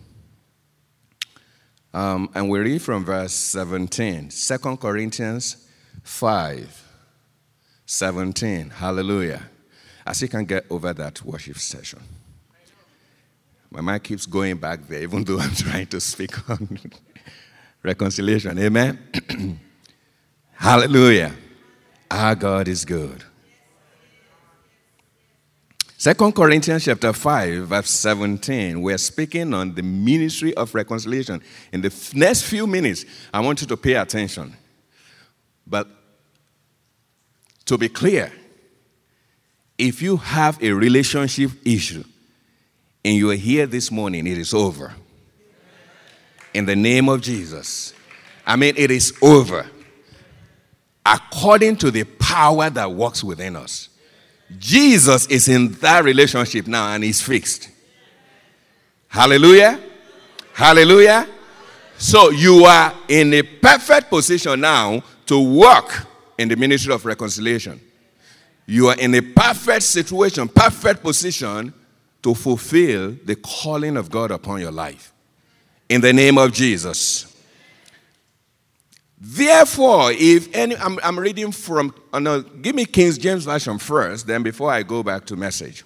Um, 1.93 2.29
and 2.35 2.49
we 2.49 2.59
read 2.59 2.81
from 2.81 3.05
verse 3.05 3.33
17. 3.33 4.29
2 4.29 4.77
Corinthians 4.77 5.67
5, 6.03 6.91
17. 7.85 8.69
Hallelujah. 8.69 9.43
As 10.09 10.23
you 10.23 10.27
can 10.27 10.43
get 10.43 10.65
over 10.71 10.91
that 10.91 11.23
worship 11.23 11.59
session. 11.59 11.99
My 13.69 13.79
mind 13.79 14.03
keeps 14.03 14.25
going 14.25 14.57
back 14.57 14.87
there, 14.87 15.03
even 15.03 15.23
though 15.23 15.37
I'm 15.37 15.53
trying 15.55 15.85
to 15.85 16.01
speak 16.01 16.49
on 16.49 16.79
reconciliation. 17.83 18.57
Amen. 18.57 18.97
Hallelujah. 20.53 21.31
Our 22.09 22.33
God 22.33 22.67
is 22.67 22.83
good. 22.85 23.23
Second 25.95 26.33
Corinthians 26.33 26.85
chapter 26.85 27.13
5, 27.13 27.67
verse 27.67 27.91
17, 27.91 28.81
we're 28.81 28.97
speaking 28.97 29.53
on 29.53 29.75
the 29.75 29.83
ministry 29.83 30.55
of 30.55 30.73
reconciliation. 30.73 31.43
In 31.71 31.81
the 31.81 31.93
next 32.15 32.43
few 32.43 32.65
minutes, 32.65 33.05
I 33.31 33.41
want 33.41 33.61
you 33.61 33.67
to 33.67 33.77
pay 33.77 33.93
attention. 33.93 34.55
But 35.67 35.87
to 37.65 37.77
be 37.77 37.89
clear, 37.89 38.31
if 39.79 40.01
you 40.01 40.17
have 40.17 40.61
a 40.61 40.71
relationship 40.71 41.51
issue, 41.65 42.03
and 43.03 43.15
you 43.15 43.31
are 43.31 43.35
here 43.35 43.65
this 43.65 43.89
morning, 43.89 44.27
it 44.27 44.37
is 44.37 44.53
over. 44.53 44.93
In 46.53 46.65
the 46.65 46.75
name 46.75 47.07
of 47.07 47.21
Jesus. 47.21 47.93
I 48.45 48.57
mean, 48.57 48.73
it 48.75 48.91
is 48.91 49.17
over. 49.21 49.65
According 51.05 51.77
to 51.77 51.91
the 51.91 52.03
power 52.03 52.69
that 52.69 52.91
works 52.91 53.23
within 53.23 53.55
us. 53.55 53.89
Jesus 54.57 55.27
is 55.27 55.47
in 55.47 55.71
that 55.73 56.03
relationship 56.03 56.67
now 56.67 56.93
and 56.93 57.03
he's 57.03 57.21
fixed. 57.21 57.69
Hallelujah. 59.07 59.79
Hallelujah. 60.53 61.27
So 61.97 62.31
you 62.31 62.65
are 62.65 62.93
in 63.07 63.33
a 63.33 63.43
perfect 63.43 64.09
position 64.09 64.59
now 64.59 65.03
to 65.27 65.39
work 65.39 66.05
in 66.37 66.49
the 66.49 66.55
ministry 66.55 66.93
of 66.93 67.05
reconciliation. 67.05 67.79
You 68.69 68.89
are 68.89 68.99
in 68.99 69.15
a 69.15 69.21
perfect 69.21 69.81
situation, 69.81 70.47
perfect 70.47 71.01
position 71.01 71.73
to 72.21 72.35
fulfill 72.35 73.17
the 73.25 73.35
calling 73.35 73.97
of 73.97 74.11
God 74.11 74.29
upon 74.29 74.61
your 74.61 74.69
life. 74.69 75.11
In 75.89 76.01
the 76.01 76.13
name 76.13 76.37
of 76.37 76.53
Jesus. 76.53 77.35
Therefore, 79.19 80.11
if 80.11 80.55
any, 80.55 80.77
I'm, 80.77 80.99
I'm 81.01 81.17
reading 81.17 81.51
from, 81.51 81.95
oh 82.13 82.19
no, 82.19 82.41
give 82.43 82.75
me 82.75 82.85
King 82.85 83.11
James 83.13 83.45
Version 83.45 83.79
first, 83.79 84.27
then 84.27 84.43
before 84.43 84.71
I 84.71 84.83
go 84.83 85.01
back 85.01 85.25
to 85.25 85.35
message. 85.35 85.83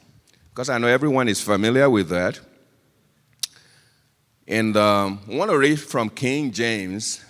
Because 0.50 0.68
I 0.68 0.78
know 0.78 0.88
everyone 0.88 1.30
is 1.30 1.40
familiar 1.40 1.90
with 1.90 2.10
that. 2.10 2.38
And 4.46 4.75
um, 4.75 5.22
I 5.32 5.36
want 5.36 5.52
to 5.52 5.58
read 5.58 5.80
from 5.80 6.10
King 6.10 6.52
James. 6.52 7.24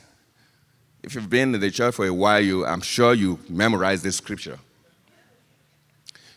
If 1.04 1.14
you've 1.14 1.30
been 1.30 1.54
in 1.54 1.62
the 1.62 1.70
church 1.70 1.94
for 1.94 2.08
a 2.08 2.14
while, 2.14 2.42
you, 2.42 2.66
I'm 2.66 2.82
sure 2.82 3.14
you 3.14 3.38
memorized 3.48 4.04
this 4.04 4.16
scripture. 4.16 4.58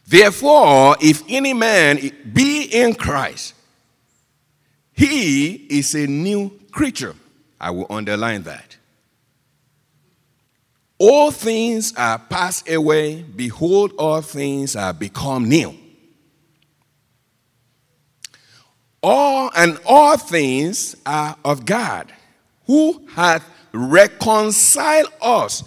Therefore, 0.07 0.97
if 1.01 1.23
any 1.29 1.53
man 1.53 1.99
be 2.33 2.63
in 2.65 2.95
Christ, 2.95 3.55
he 4.93 5.55
is 5.55 5.95
a 5.95 6.07
new 6.07 6.59
creature. 6.71 7.15
I 7.61 7.71
will 7.71 7.87
underline 7.91 8.43
that. 8.45 8.77
All 10.99 11.31
things 11.31 11.93
are 11.97 12.19
passed 12.19 12.71
away. 12.71 13.23
Behold, 13.23 13.93
all 13.99 14.23
things 14.23 14.77
are 14.77 14.93
become 14.93 15.49
new. 15.49 15.75
All 19.03 19.51
and 19.55 19.79
all 19.85 20.17
things 20.17 20.97
are 21.05 21.37
of 21.45 21.67
God, 21.67 22.13
who 22.67 23.07
hath 23.15 23.49
reconciled 23.73 25.13
us 25.21 25.63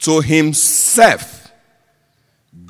to 0.00 0.20
himself. 0.20 1.37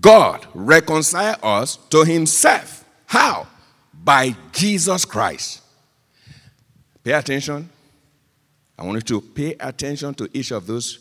God 0.01 0.47
reconciled 0.55 1.39
us 1.43 1.77
to 1.91 2.05
himself. 2.05 2.85
How? 3.07 3.47
By 3.93 4.35
Jesus 4.53 5.05
Christ. 5.05 5.63
Pay 7.03 7.13
attention. 7.13 7.69
I 8.79 8.85
want 8.85 8.97
you 8.97 9.21
to 9.21 9.27
pay 9.27 9.57
attention 9.59 10.15
to 10.15 10.29
each 10.33 10.53
of 10.53 10.67
those 10.67 11.01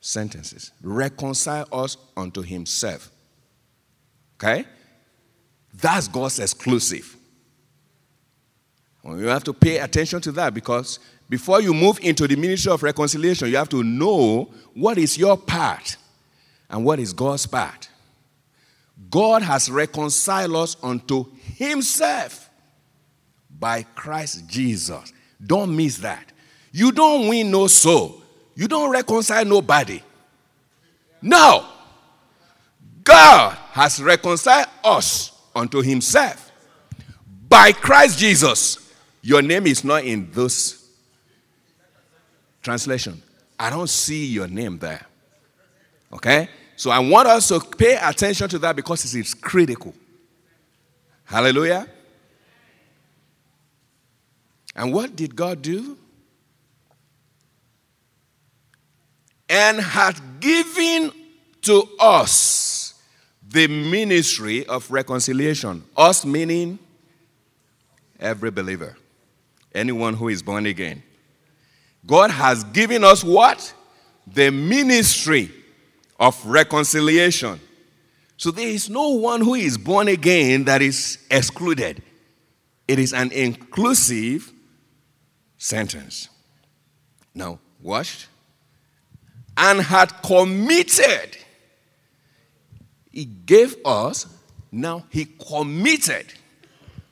sentences. 0.00 0.72
Reconcile 0.82 1.68
us 1.72 1.96
unto 2.16 2.42
himself. 2.42 3.10
Okay? 4.36 4.64
That's 5.74 6.08
God's 6.08 6.38
exclusive. 6.38 7.16
Well, 9.02 9.18
you 9.18 9.26
have 9.26 9.44
to 9.44 9.52
pay 9.52 9.78
attention 9.78 10.20
to 10.22 10.32
that 10.32 10.54
because 10.54 10.98
before 11.28 11.60
you 11.60 11.74
move 11.74 11.98
into 12.00 12.26
the 12.26 12.36
ministry 12.36 12.72
of 12.72 12.82
reconciliation, 12.82 13.48
you 13.48 13.56
have 13.56 13.68
to 13.70 13.82
know 13.82 14.50
what 14.72 14.96
is 14.96 15.18
your 15.18 15.36
part 15.36 15.96
and 16.68 16.84
what 16.84 16.98
is 16.98 17.12
God's 17.12 17.46
part. 17.46 17.88
God 19.10 19.42
has 19.42 19.70
reconciled 19.70 20.56
us 20.56 20.76
unto 20.82 21.26
Himself 21.56 22.50
by 23.58 23.82
Christ 23.82 24.48
Jesus. 24.48 25.12
Don't 25.44 25.74
miss 25.74 25.98
that. 25.98 26.32
You 26.72 26.92
don't 26.92 27.28
win 27.28 27.50
no 27.50 27.66
soul, 27.66 28.22
you 28.54 28.68
don't 28.68 28.90
reconcile 28.90 29.44
nobody. 29.44 30.02
No. 31.22 31.66
God 33.02 33.56
has 33.72 34.02
reconciled 34.02 34.68
us 34.82 35.30
unto 35.54 35.82
Himself 35.82 36.50
by 37.48 37.72
Christ 37.72 38.18
Jesus. 38.18 38.92
Your 39.22 39.42
name 39.42 39.66
is 39.66 39.84
not 39.84 40.04
in 40.04 40.30
this 40.32 40.88
translation. 42.62 43.22
I 43.58 43.70
don't 43.70 43.88
see 43.88 44.26
your 44.26 44.48
name 44.48 44.78
there. 44.78 45.06
Okay? 46.14 46.48
So 46.76 46.90
I 46.90 46.98
want 46.98 47.28
us 47.28 47.48
to 47.48 47.60
pay 47.60 47.96
attention 47.96 48.48
to 48.50 48.58
that 48.60 48.76
because 48.76 49.14
it 49.14 49.18
is 49.18 49.34
critical. 49.34 49.94
Hallelujah. 51.24 51.86
And 54.76 54.92
what 54.92 55.14
did 55.14 55.36
God 55.36 55.62
do? 55.62 55.96
And 59.48 59.80
had 59.80 60.40
given 60.40 61.12
to 61.62 61.88
us 62.00 62.94
the 63.46 63.68
ministry 63.68 64.66
of 64.66 64.90
reconciliation. 64.90 65.84
Us 65.96 66.24
meaning 66.24 66.78
every 68.18 68.50
believer 68.50 68.96
anyone 69.74 70.14
who 70.14 70.28
is 70.28 70.42
born 70.42 70.66
again. 70.66 71.02
God 72.06 72.30
has 72.30 72.64
given 72.64 73.02
us 73.02 73.24
what? 73.24 73.74
The 74.26 74.50
ministry 74.50 75.50
of 76.18 76.44
reconciliation. 76.46 77.60
So 78.36 78.50
there 78.50 78.68
is 78.68 78.90
no 78.90 79.10
one 79.10 79.40
who 79.40 79.54
is 79.54 79.78
born 79.78 80.08
again 80.08 80.64
that 80.64 80.82
is 80.82 81.18
excluded. 81.30 82.02
It 82.86 82.98
is 82.98 83.12
an 83.12 83.32
inclusive 83.32 84.52
sentence. 85.56 86.28
Now, 87.34 87.58
washed 87.80 88.28
and 89.56 89.80
had 89.80 90.22
committed. 90.22 91.36
He 93.10 93.24
gave 93.24 93.76
us, 93.84 94.26
now 94.72 95.04
he 95.10 95.26
committed 95.26 96.26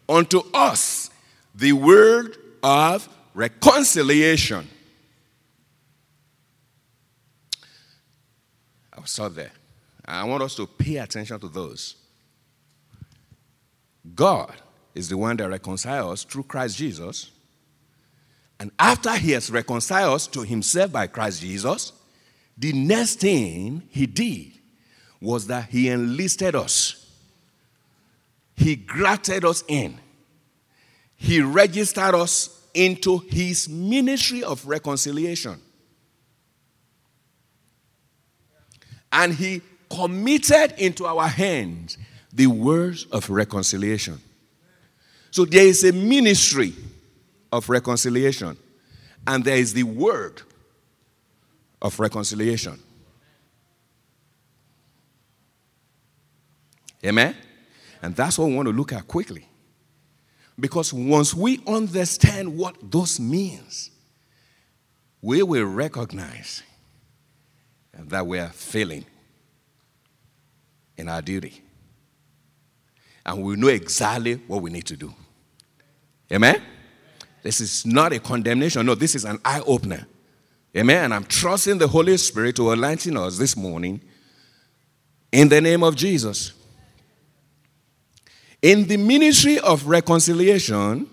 unto 0.09 0.43
us 0.53 1.11
the 1.55 1.73
word 1.73 2.37
of 2.63 3.09
reconciliation. 3.35 4.69
Will 9.19 9.31
there. 9.31 9.53
I 10.05 10.25
want 10.25 10.43
us 10.43 10.55
to 10.57 10.67
pay 10.67 10.97
attention 10.97 11.39
to 11.41 11.49
those. 11.49 11.97
God 14.15 14.53
is 14.95 15.09
the 15.09 15.17
one 15.17 15.37
that 15.37 15.49
reconciles 15.49 16.13
us 16.13 16.25
through 16.25 16.45
Christ 16.45 16.77
Jesus. 16.77 17.31
And 18.59 18.71
after 18.79 19.15
he 19.15 19.33
has 19.33 19.51
reconciled 19.51 20.15
us 20.15 20.27
to 20.29 20.43
himself 20.43 20.93
by 20.93 21.07
Christ 21.07 21.41
Jesus, 21.41 21.93
the 22.57 22.73
next 22.73 23.21
thing 23.21 23.83
he 23.91 24.07
did 24.07 24.53
was 25.21 25.47
that 25.47 25.69
he 25.69 25.89
enlisted 25.89 26.55
us. 26.55 27.11
He 28.57 28.77
grafted 28.77 29.45
us 29.45 29.65
in 29.69 29.99
he 31.23 31.41
registered 31.41 32.17
us 32.17 32.67
into 32.75 33.19
his 33.31 33.69
ministry 33.69 34.43
of 34.43 34.67
reconciliation. 34.67 35.61
And 39.13 39.35
he 39.35 39.61
committed 39.91 40.75
into 40.79 41.05
our 41.05 41.29
hands 41.29 41.99
the 42.33 42.47
words 42.47 43.05
of 43.13 43.29
reconciliation. 43.29 44.21
So 45.31 45.45
there 45.45 45.67
is 45.67 45.85
a 45.85 45.93
ministry 45.93 46.75
of 47.53 47.69
reconciliation, 47.69 48.57
and 49.27 49.45
there 49.45 49.57
is 49.57 49.75
the 49.75 49.83
word 49.83 50.43
of 51.81 51.99
reconciliation. 52.01 52.79
Amen? 57.05 57.37
And 58.01 58.15
that's 58.17 58.39
what 58.39 58.49
we 58.49 58.57
want 58.57 58.69
to 58.69 58.73
look 58.73 58.93
at 58.93 59.07
quickly. 59.07 59.47
Because 60.59 60.93
once 60.93 61.35
we 61.35 61.61
understand 61.67 62.57
what 62.57 62.77
those 62.91 63.19
means, 63.19 63.91
we 65.21 65.43
will 65.43 65.65
recognize 65.65 66.63
that 67.95 68.27
we 68.27 68.39
are 68.39 68.49
failing 68.49 69.05
in 70.97 71.09
our 71.09 71.23
duty. 71.23 71.63
And 73.25 73.43
we 73.43 73.57
know 73.57 73.69
exactly 73.69 74.35
what 74.47 74.63
we 74.63 74.71
need 74.71 74.87
to 74.87 74.97
do. 74.97 75.15
Amen? 76.33 76.61
This 77.43 77.61
is 77.61 77.85
not 77.85 78.13
a 78.13 78.19
condemnation. 78.19 78.87
No, 78.87 78.95
this 78.95 79.15
is 79.15 79.25
an 79.25 79.39
eye 79.45 79.63
opener. 79.67 80.07
Amen. 80.77 81.05
And 81.05 81.15
I'm 81.15 81.25
trusting 81.25 81.79
the 81.79 81.89
Holy 81.89 82.17
Spirit 82.17 82.57
to 82.57 82.73
enlighten 82.73 83.17
us 83.17 83.37
this 83.37 83.57
morning 83.57 84.01
in 85.31 85.49
the 85.49 85.61
name 85.61 85.83
of 85.83 85.97
Jesus. 85.97 86.53
In 88.63 88.87
the 88.87 88.97
ministry 88.97 89.59
of 89.59 89.87
reconciliation, 89.87 91.09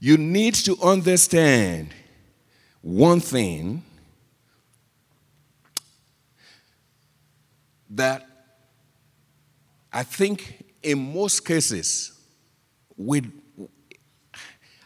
you 0.00 0.16
need 0.16 0.54
to 0.54 0.76
understand 0.82 1.90
one 2.80 3.20
thing 3.20 3.82
that 7.90 8.26
I 9.92 10.02
think 10.02 10.64
in 10.82 11.12
most 11.12 11.44
cases, 11.44 12.12
we, 12.96 13.22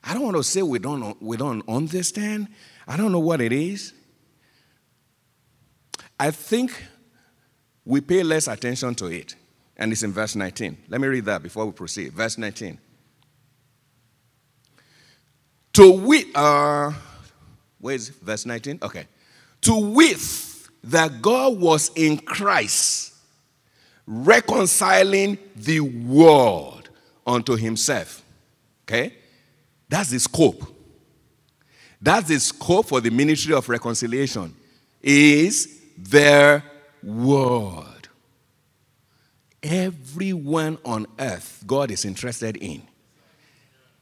I 0.02 0.14
don't 0.14 0.22
want 0.22 0.36
to 0.36 0.44
say 0.44 0.62
we 0.62 0.78
don't, 0.78 1.20
we 1.22 1.36
don't 1.36 1.66
understand. 1.68 2.48
I 2.86 2.96
don't 2.96 3.12
know 3.12 3.20
what 3.20 3.40
it 3.40 3.52
is. 3.52 3.92
I 6.18 6.30
think 6.30 6.82
we 7.84 8.00
pay 8.00 8.22
less 8.22 8.46
attention 8.46 8.94
to 8.96 9.06
it. 9.06 9.34
And 9.76 9.90
it's 9.90 10.02
in 10.02 10.12
verse 10.12 10.36
19. 10.36 10.76
Let 10.88 11.00
me 11.00 11.08
read 11.08 11.24
that 11.24 11.42
before 11.42 11.66
we 11.66 11.72
proceed. 11.72 12.12
Verse 12.12 12.38
19. 12.38 12.78
To 15.72 15.90
wit, 15.92 16.26
uh, 16.34 16.92
where 17.80 17.94
is 17.94 18.10
verse 18.10 18.46
19? 18.46 18.78
Okay. 18.82 19.06
To 19.62 19.92
wit 19.92 20.18
that 20.84 21.22
God 21.22 21.58
was 21.58 21.90
in 21.94 22.18
Christ, 22.18 23.14
reconciling 24.06 25.38
the 25.54 25.80
world 25.80 26.90
unto 27.26 27.56
himself. 27.56 28.22
Okay? 28.84 29.14
That's 29.88 30.10
the 30.10 30.18
scope. 30.18 30.64
That's 32.00 32.28
the 32.28 32.40
scope 32.40 32.86
for 32.86 33.00
the 33.00 33.10
ministry 33.10 33.54
of 33.54 33.68
reconciliation. 33.68 34.54
Is 35.00 35.80
their 35.96 36.64
world. 37.02 38.08
Everyone 39.62 40.78
on 40.84 41.06
earth, 41.18 41.62
God 41.66 41.90
is 41.90 42.04
interested 42.04 42.56
in. 42.56 42.82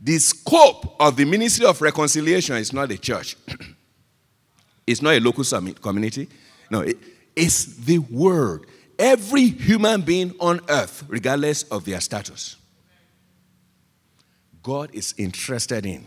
The 0.01 0.19
scope 0.19 0.97
of 0.99 1.17
the 1.17 1.27
ministry 1.27 1.67
of 1.67 1.81
reconciliation 1.83 2.57
is 2.57 2.73
not 2.73 2.89
the 2.89 2.97
church, 2.97 3.37
it's 4.87 5.03
not 5.03 5.11
a 5.11 5.21
local 5.21 5.45
community. 5.75 6.29
No, 6.71 6.81
it, 6.81 6.97
it's 7.37 7.65
the 7.65 7.99
word. 7.99 8.67
Every 8.99 9.47
human 9.47 10.03
being 10.03 10.35
on 10.41 10.61
earth, 10.69 11.05
regardless 11.09 11.63
of 11.65 11.85
their 11.85 12.01
status, 12.01 12.57
God 14.63 14.91
is 14.95 15.15
interested 15.17 15.87
in 15.87 16.07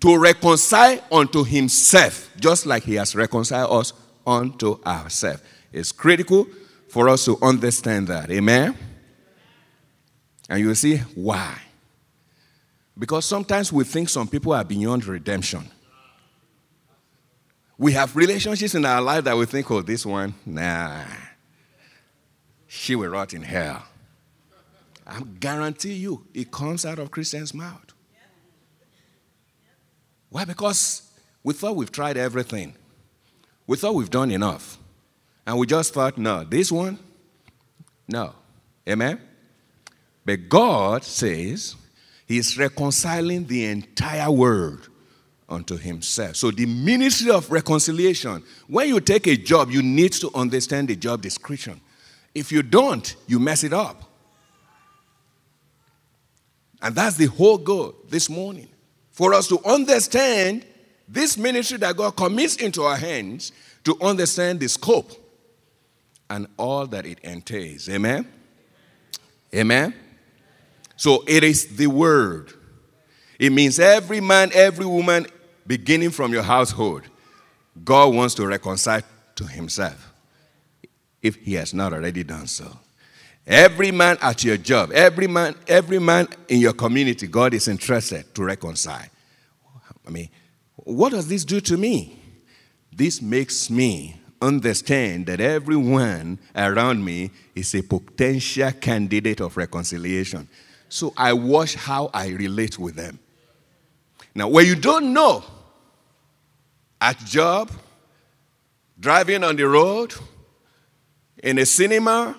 to 0.00 0.18
reconcile 0.18 1.00
unto 1.12 1.44
himself, 1.44 2.30
just 2.38 2.66
like 2.66 2.82
he 2.82 2.94
has 2.96 3.14
reconciled 3.14 3.72
us 3.72 3.92
unto 4.26 4.82
ourselves. 4.84 5.42
It's 5.72 5.92
critical 5.92 6.46
for 6.88 7.08
us 7.08 7.24
to 7.26 7.38
understand 7.42 8.08
that. 8.08 8.30
Amen? 8.30 8.76
And 10.48 10.60
you'll 10.60 10.74
see 10.74 10.98
why. 11.14 11.58
Because 12.98 13.24
sometimes 13.24 13.72
we 13.72 13.84
think 13.84 14.08
some 14.08 14.28
people 14.28 14.52
are 14.52 14.64
beyond 14.64 15.04
redemption. 15.06 15.68
We 17.76 17.92
have 17.92 18.14
relationships 18.14 18.74
in 18.74 18.84
our 18.84 19.00
life 19.00 19.24
that 19.24 19.36
we 19.36 19.46
think, 19.46 19.70
oh, 19.70 19.82
this 19.82 20.06
one, 20.06 20.34
nah, 20.46 21.04
she 22.68 22.94
will 22.94 23.08
rot 23.08 23.34
in 23.34 23.42
hell. 23.42 23.84
I 25.06 25.20
guarantee 25.40 25.94
you, 25.94 26.26
it 26.32 26.50
comes 26.50 26.86
out 26.86 26.98
of 26.98 27.10
Christian's 27.10 27.52
mouth. 27.52 27.92
Why? 30.30 30.44
Because 30.44 31.10
we 31.42 31.52
thought 31.52 31.76
we've 31.76 31.92
tried 31.92 32.16
everything. 32.16 32.74
We 33.66 33.76
thought 33.76 33.94
we've 33.94 34.10
done 34.10 34.30
enough. 34.30 34.78
And 35.46 35.58
we 35.58 35.66
just 35.66 35.92
thought, 35.92 36.16
no, 36.16 36.42
this 36.44 36.72
one, 36.72 36.98
no. 38.08 38.34
Amen? 38.88 39.20
But 40.24 40.48
God 40.48 41.04
says 41.04 41.76
He's 42.26 42.56
reconciling 42.56 43.46
the 43.46 43.66
entire 43.66 44.30
world 44.30 44.88
unto 45.54 45.76
Himself. 45.76 46.36
So, 46.36 46.50
the 46.50 46.66
ministry 46.66 47.30
of 47.30 47.50
reconciliation, 47.50 48.42
when 48.66 48.88
you 48.88 49.00
take 49.00 49.26
a 49.26 49.36
job, 49.36 49.70
you 49.70 49.82
need 49.82 50.12
to 50.14 50.30
understand 50.34 50.88
the 50.88 50.96
job 50.96 51.22
description. 51.22 51.80
If 52.34 52.50
you 52.50 52.62
don't, 52.62 53.14
you 53.26 53.38
mess 53.38 53.64
it 53.64 53.72
up. 53.72 54.02
And 56.82 56.94
that's 56.94 57.16
the 57.16 57.26
whole 57.26 57.56
goal 57.56 57.94
this 58.08 58.28
morning. 58.28 58.68
For 59.10 59.32
us 59.32 59.48
to 59.48 59.58
understand 59.64 60.66
this 61.08 61.38
ministry 61.38 61.78
that 61.78 61.96
God 61.96 62.16
commits 62.16 62.56
into 62.56 62.82
our 62.82 62.96
hands, 62.96 63.52
to 63.84 63.96
understand 64.02 64.60
the 64.60 64.68
scope 64.68 65.12
and 66.28 66.46
all 66.56 66.86
that 66.88 67.06
it 67.06 67.20
entails. 67.20 67.88
Amen? 67.88 68.26
Amen? 69.54 69.94
So 70.96 71.24
it 71.26 71.44
is 71.44 71.76
the 71.76 71.86
word. 71.86 72.52
It 73.38 73.50
means 73.50 73.78
every 73.78 74.20
man, 74.20 74.50
every 74.54 74.86
woman, 74.86 75.26
beginning 75.66 76.10
from 76.10 76.32
your 76.32 76.42
household, 76.42 77.02
God 77.84 78.14
wants 78.14 78.34
to 78.34 78.46
reconcile 78.46 79.02
to 79.36 79.46
himself 79.46 80.12
if 81.22 81.36
he 81.36 81.54
has 81.54 81.74
not 81.74 81.92
already 81.92 82.22
done 82.22 82.46
so. 82.46 82.78
Every 83.46 83.90
man 83.90 84.16
at 84.22 84.42
your 84.44 84.56
job, 84.56 84.92
every 84.92 85.26
man, 85.26 85.54
every 85.66 85.98
man 85.98 86.28
in 86.48 86.60
your 86.60 86.72
community, 86.72 87.26
God 87.26 87.52
is 87.52 87.68
interested 87.68 88.34
to 88.34 88.44
reconcile. 88.44 89.06
I 90.06 90.10
mean, 90.10 90.28
what 90.76 91.12
does 91.12 91.28
this 91.28 91.44
do 91.44 91.60
to 91.62 91.76
me? 91.76 92.18
This 92.92 93.20
makes 93.20 93.70
me 93.70 94.20
understand 94.40 95.26
that 95.26 95.40
everyone 95.40 96.38
around 96.54 97.04
me 97.04 97.30
is 97.54 97.74
a 97.74 97.82
potential 97.82 98.70
candidate 98.72 99.40
of 99.40 99.56
reconciliation. 99.56 100.48
So 100.88 101.12
I 101.16 101.32
watch 101.32 101.74
how 101.74 102.10
I 102.12 102.28
relate 102.28 102.78
with 102.78 102.94
them. 102.94 103.18
Now, 104.34 104.48
where 104.48 104.64
you 104.64 104.74
don't 104.74 105.12
know, 105.12 105.44
at 107.04 107.18
job, 107.18 107.70
driving 108.98 109.44
on 109.44 109.54
the 109.56 109.68
road, 109.68 110.14
in 111.42 111.58
a 111.58 111.66
cinema, 111.66 112.34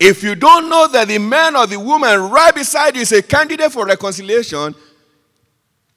if 0.00 0.22
you 0.22 0.34
don't 0.34 0.70
know 0.70 0.88
that 0.88 1.08
the 1.08 1.18
man 1.18 1.54
or 1.54 1.66
the 1.66 1.78
woman 1.78 2.30
right 2.30 2.54
beside 2.54 2.96
you 2.96 3.02
is 3.02 3.12
a 3.12 3.20
candidate 3.20 3.70
for 3.70 3.84
reconciliation, 3.84 4.74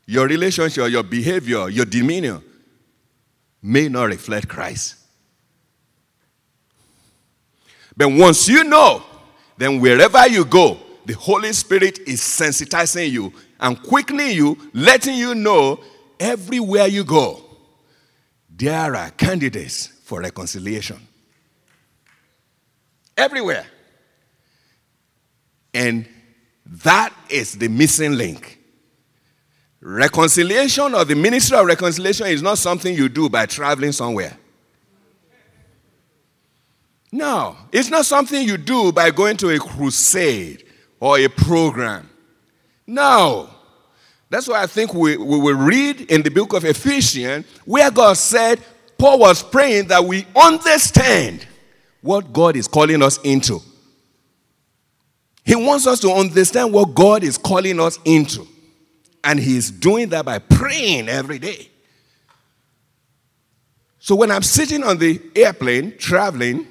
your 0.05 0.27
relationship, 0.27 0.89
your 0.91 1.03
behavior, 1.03 1.69
your 1.69 1.85
demeanor 1.85 2.41
may 3.61 3.87
not 3.87 4.03
reflect 4.03 4.49
Christ. 4.49 4.95
But 7.95 8.09
once 8.09 8.49
you 8.49 8.65
know, 8.65 9.01
then 9.57 9.79
wherever 9.79 10.27
you 10.27 10.43
go, 10.43 10.77
the 11.05 11.13
Holy 11.13 11.53
Spirit 11.53 11.99
is 11.99 12.19
sensitizing 12.19 13.09
you 13.09 13.31
and 13.61 13.81
quickening 13.81 14.31
you, 14.31 14.57
letting 14.73 15.15
you 15.15 15.33
know 15.33 15.79
everywhere 16.19 16.87
you 16.87 17.05
go, 17.05 17.46
there 18.57 18.95
are 18.95 19.11
candidates 19.11 19.87
for 19.87 20.21
reconciliation. 20.21 20.97
Everywhere. 23.15 23.65
And 25.73 26.07
that 26.65 27.13
is 27.29 27.53
the 27.53 27.67
missing 27.67 28.13
link. 28.13 28.59
Reconciliation 29.79 30.95
or 30.95 31.05
the 31.05 31.15
ministry 31.15 31.57
of 31.57 31.67
reconciliation 31.67 32.27
is 32.27 32.41
not 32.41 32.57
something 32.57 32.95
you 32.95 33.09
do 33.09 33.29
by 33.29 33.45
traveling 33.45 33.91
somewhere. 33.91 34.37
No, 37.11 37.55
it's 37.71 37.89
not 37.89 38.05
something 38.05 38.45
you 38.45 38.57
do 38.57 38.91
by 38.91 39.11
going 39.11 39.37
to 39.37 39.49
a 39.49 39.59
crusade 39.59 40.65
or 40.99 41.19
a 41.19 41.27
program. 41.27 42.09
No. 42.85 43.49
That's 44.29 44.47
why 44.47 44.61
I 44.61 44.67
think 44.67 44.93
we, 44.93 45.17
we 45.17 45.39
will 45.39 45.55
read 45.55 46.01
in 46.11 46.21
the 46.21 46.31
book 46.31 46.53
of 46.53 46.65
Ephesians 46.65 47.45
where 47.65 47.89
God 47.89 48.17
said, 48.17 48.61
Paul 48.97 49.19
was 49.19 49.43
praying 49.43 49.87
that 49.87 50.03
we 50.03 50.25
understand 50.35 51.45
what 52.01 52.33
God 52.33 52.55
is 52.55 52.67
calling 52.67 53.01
us 53.01 53.19
into. 53.23 53.61
He 55.45 55.55
wants 55.55 55.87
us 55.87 56.01
to 56.01 56.11
understand 56.11 56.73
what 56.73 56.93
God 56.93 57.23
is 57.23 57.37
calling 57.37 57.79
us 57.79 57.99
into. 58.03 58.45
And 59.23 59.39
he's 59.39 59.71
doing 59.71 60.09
that 60.09 60.25
by 60.25 60.39
praying 60.39 61.07
every 61.07 61.39
day. 61.39 61.69
So 63.99 64.15
when 64.15 64.31
I'm 64.31 64.43
sitting 64.43 64.83
on 64.83 64.97
the 64.97 65.21
airplane 65.35 65.97
traveling, 65.97 66.67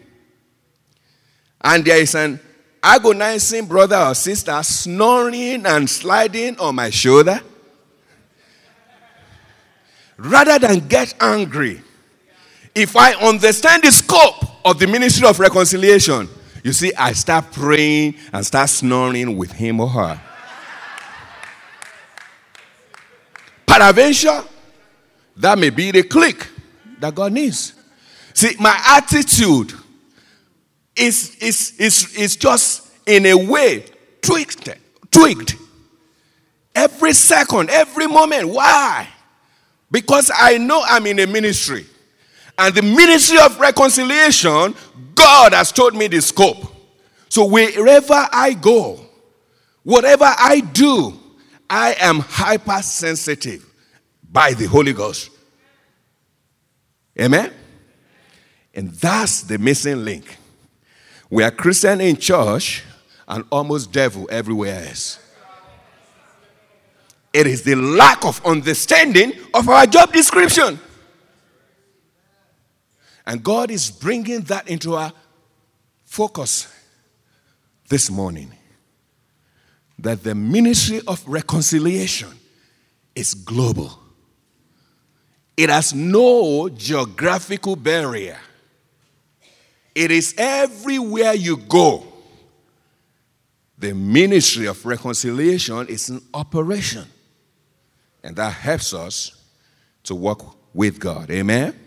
and 1.62 1.84
there 1.84 2.00
is 2.00 2.14
an 2.14 2.40
agonizing 2.86 3.66
brother 3.66 3.96
or 3.96 4.14
sister 4.14 4.62
snoring 4.62 5.66
and 5.66 5.90
sliding 5.90 6.56
on 6.60 6.76
my 6.76 6.88
shoulder, 6.88 7.40
rather 10.16 10.58
than 10.60 10.86
get 10.86 11.12
angry, 11.20 11.82
if 12.74 12.96
I 12.96 13.14
understand 13.14 13.82
the 13.82 13.90
scope 13.90 14.64
of 14.64 14.78
the 14.78 14.86
ministry 14.86 15.26
of 15.26 15.40
reconciliation, 15.40 16.28
you 16.62 16.72
see, 16.72 16.92
I 16.94 17.12
start 17.12 17.50
praying 17.50 18.14
and 18.32 18.46
start 18.46 18.68
snoring 18.68 19.36
with 19.36 19.50
him 19.50 19.80
or 19.80 19.88
her. 19.88 20.20
Peradventure, 23.66 24.44
that 25.36 25.58
may 25.58 25.70
be 25.70 25.90
the 25.90 26.04
click 26.04 26.46
that 27.00 27.14
God 27.14 27.32
needs. 27.32 27.74
See, 28.32 28.54
my 28.60 28.80
attitude 28.86 29.72
is, 30.96 31.36
is, 31.36 31.74
is, 31.78 32.16
is 32.16 32.36
just 32.36 32.90
in 33.06 33.26
a 33.26 33.34
way 33.34 33.84
tweaked, 34.22 34.68
tweaked. 35.10 35.56
Every 36.74 37.12
second, 37.12 37.70
every 37.70 38.06
moment. 38.06 38.48
Why? 38.48 39.08
Because 39.90 40.30
I 40.34 40.58
know 40.58 40.82
I'm 40.86 41.06
in 41.06 41.18
a 41.20 41.26
ministry. 41.26 41.86
And 42.58 42.74
the 42.74 42.82
ministry 42.82 43.38
of 43.38 43.58
reconciliation, 43.60 44.74
God 45.14 45.52
has 45.52 45.72
told 45.72 45.94
me 45.94 46.06
the 46.08 46.20
scope. 46.20 46.74
So 47.28 47.46
wherever 47.46 48.28
I 48.32 48.54
go, 48.54 49.06
Whatever 49.86 50.24
I 50.24 50.62
do, 50.72 51.16
I 51.70 51.94
am 52.00 52.18
hypersensitive 52.18 53.64
by 54.32 54.52
the 54.52 54.66
Holy 54.66 54.92
Ghost. 54.92 55.30
Amen? 57.20 57.52
And 58.74 58.90
that's 58.90 59.42
the 59.42 59.58
missing 59.58 60.04
link. 60.04 60.38
We 61.30 61.42
are 61.42 61.50
Christian 61.50 62.00
in 62.00 62.16
church 62.16 62.84
and 63.26 63.44
almost 63.50 63.92
devil 63.92 64.28
everywhere 64.30 64.86
else. 64.86 65.18
It 67.32 67.46
is 67.46 67.62
the 67.62 67.74
lack 67.74 68.24
of 68.24 68.44
understanding 68.46 69.32
of 69.52 69.68
our 69.68 69.86
job 69.86 70.12
description. 70.12 70.78
And 73.26 73.42
God 73.42 73.70
is 73.70 73.90
bringing 73.90 74.42
that 74.42 74.68
into 74.68 74.94
our 74.94 75.12
focus 76.04 76.72
this 77.88 78.10
morning. 78.10 78.52
That 79.98 80.22
the 80.22 80.34
ministry 80.34 81.00
of 81.06 81.26
reconciliation 81.26 82.30
is 83.14 83.34
global, 83.34 83.98
it 85.56 85.70
has 85.70 85.94
no 85.94 86.68
geographical 86.68 87.76
barrier, 87.76 88.38
it 89.96 90.10
is 90.10 90.34
everywhere 90.36 91.32
you 91.32 91.56
go. 91.56 92.04
The 93.78 93.94
ministry 93.94 94.66
of 94.66 94.84
reconciliation 94.84 95.88
is 95.88 96.10
in 96.10 96.20
operation. 96.34 97.06
And 98.22 98.36
that 98.36 98.52
helps 98.52 98.92
us 98.92 99.42
to 100.02 100.14
work 100.14 100.42
with 100.74 101.00
God. 101.00 101.30
Amen? 101.30 101.80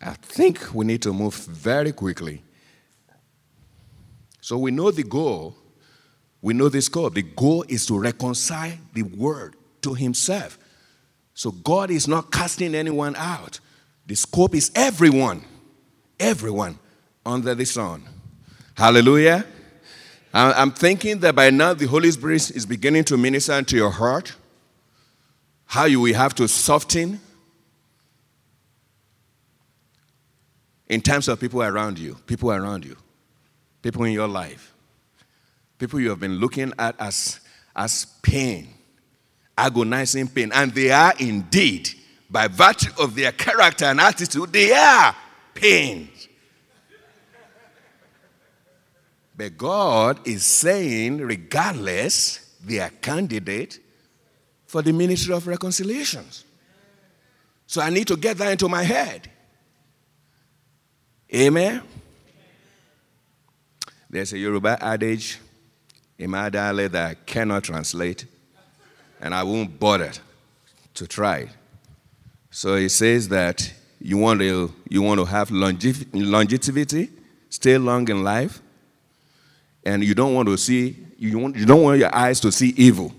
I 0.00 0.12
think 0.12 0.72
we 0.72 0.86
need 0.86 1.02
to 1.02 1.12
move 1.12 1.34
very 1.34 1.90
quickly. 1.90 2.44
So 4.40 4.58
we 4.58 4.70
know 4.70 4.92
the 4.92 5.02
goal. 5.02 5.56
We 6.40 6.54
know 6.54 6.68
the 6.68 6.82
scope. 6.82 7.14
The 7.14 7.22
goal 7.22 7.64
is 7.68 7.84
to 7.86 7.98
reconcile 7.98 8.78
the 8.94 9.02
word 9.02 9.56
to 9.82 9.94
himself. 9.94 10.56
So 11.34 11.50
God 11.50 11.90
is 11.90 12.06
not 12.06 12.30
casting 12.30 12.76
anyone 12.76 13.16
out. 13.16 13.58
The 14.06 14.14
scope 14.14 14.54
is 14.54 14.70
everyone, 14.76 15.44
everyone 16.20 16.78
under 17.26 17.54
the 17.54 17.64
sun. 17.64 18.04
Hallelujah. 18.74 19.44
I'm 20.32 20.70
thinking 20.70 21.18
that 21.20 21.34
by 21.34 21.50
now 21.50 21.74
the 21.74 21.86
Holy 21.86 22.10
Spirit 22.12 22.50
is 22.52 22.64
beginning 22.64 23.04
to 23.04 23.16
minister 23.16 23.54
into 23.54 23.76
your 23.76 23.90
heart. 23.90 24.34
How 25.66 25.86
you 25.86 26.00
will 26.00 26.14
have 26.14 26.34
to 26.36 26.46
soften 26.46 27.20
in 30.88 31.00
terms 31.00 31.28
of 31.28 31.40
people 31.40 31.62
around 31.62 31.98
you, 31.98 32.16
people 32.26 32.52
around 32.52 32.84
you, 32.84 32.96
people 33.82 34.04
in 34.04 34.12
your 34.12 34.28
life, 34.28 34.72
people 35.78 35.98
you 36.00 36.10
have 36.10 36.20
been 36.20 36.36
looking 36.36 36.72
at 36.78 36.94
as, 37.00 37.40
as 37.74 38.06
pain, 38.22 38.68
agonizing 39.56 40.28
pain, 40.28 40.50
and 40.52 40.72
they 40.72 40.90
are 40.90 41.14
indeed, 41.18 41.88
by 42.28 42.46
virtue 42.46 42.90
of 43.00 43.14
their 43.14 43.32
character 43.32 43.84
and 43.84 44.00
attitude, 44.00 44.52
they 44.52 44.72
are 44.72 45.14
pain. 45.54 46.08
But 49.36 49.56
God 49.56 50.26
is 50.26 50.44
saying, 50.44 51.18
regardless, 51.18 52.54
they 52.62 52.78
are 52.78 52.90
candidate 52.90 53.80
for 54.66 54.82
the 54.82 54.92
ministry 54.92 55.34
of 55.34 55.46
reconciliations. 55.46 56.44
So 57.66 57.80
I 57.80 57.88
need 57.88 58.06
to 58.08 58.16
get 58.16 58.36
that 58.38 58.52
into 58.52 58.68
my 58.68 58.82
head. 58.82 59.30
Amen. 61.34 61.82
There's 64.10 64.32
a 64.32 64.38
Yoruba 64.38 64.76
adage 64.80 65.38
in 66.18 66.30
my 66.30 66.50
dialect 66.50 66.92
that 66.92 67.10
I 67.10 67.14
cannot 67.14 67.64
translate, 67.64 68.26
and 69.20 69.34
I 69.34 69.42
won't 69.44 69.78
bother 69.80 70.12
to 70.94 71.06
try. 71.06 71.48
So 72.50 72.74
it 72.74 72.90
says 72.90 73.28
that 73.28 73.72
you 74.00 74.16
want 74.16 74.40
to, 74.40 74.72
you 74.88 75.02
want 75.02 75.20
to 75.20 75.24
have 75.26 75.50
longevity, 75.50 77.10
stay 77.48 77.76
long 77.78 78.08
in 78.08 78.24
life, 78.24 78.60
and 79.84 80.02
you 80.02 80.14
don't 80.14 80.34
want 80.34 80.48
to 80.48 80.56
see, 80.56 80.96
you, 81.18 81.38
want, 81.38 81.56
you 81.56 81.66
don't 81.66 81.82
want 81.82 81.98
your 81.98 82.14
eyes 82.14 82.40
to 82.40 82.50
see 82.50 82.72
evil. 82.76 83.12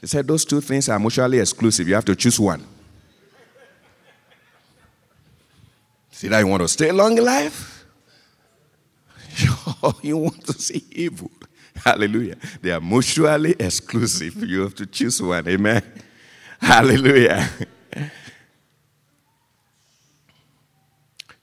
He 0.00 0.06
said 0.06 0.26
those 0.26 0.44
two 0.44 0.60
things 0.60 0.88
are 0.88 0.98
mutually 0.98 1.38
exclusive. 1.38 1.88
You 1.88 1.94
have 1.94 2.04
to 2.06 2.16
choose 2.16 2.38
one. 2.40 2.64
See 6.10 6.28
that 6.28 6.38
you 6.40 6.46
want 6.46 6.62
to 6.62 6.68
stay 6.68 6.90
long 6.92 7.16
in 7.18 7.24
life? 7.24 7.84
you 10.02 10.16
want 10.16 10.44
to 10.46 10.52
see 10.54 10.84
evil. 10.90 11.30
Hallelujah. 11.74 12.36
They 12.62 12.70
are 12.70 12.80
mutually 12.80 13.54
exclusive. 13.58 14.42
You 14.42 14.62
have 14.62 14.74
to 14.76 14.86
choose 14.86 15.20
one. 15.20 15.46
Amen. 15.48 15.82
Hallelujah. 16.60 17.50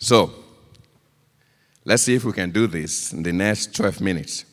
So, 0.02 0.34
let's 1.86 2.02
see 2.02 2.16
if 2.16 2.26
we 2.26 2.34
can 2.34 2.50
do 2.50 2.66
this 2.66 3.14
in 3.14 3.22
the 3.22 3.32
next 3.32 3.76
12 3.76 4.02
minutes. 4.02 4.46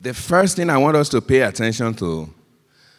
The 0.00 0.12
first 0.12 0.56
thing 0.56 0.68
I 0.68 0.76
want 0.76 0.96
us 0.96 1.08
to 1.10 1.20
pay 1.20 1.42
attention 1.42 1.94
to, 1.94 2.28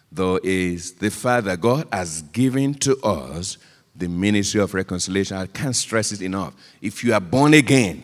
though, 0.09 0.39
is 0.41 0.93
the 0.93 1.11
fact 1.11 1.45
that 1.45 1.59
God 1.59 1.85
has 1.91 2.21
given 2.21 2.75
to 2.75 2.97
us 3.01 3.57
the 3.93 4.07
ministry 4.07 4.61
of 4.61 4.73
reconciliation. 4.73 5.35
I 5.35 5.47
can't 5.47 5.75
stress 5.75 6.13
it 6.13 6.21
enough. 6.21 6.53
If 6.81 7.03
you 7.03 7.13
are 7.13 7.19
born 7.19 7.53
again 7.53 8.03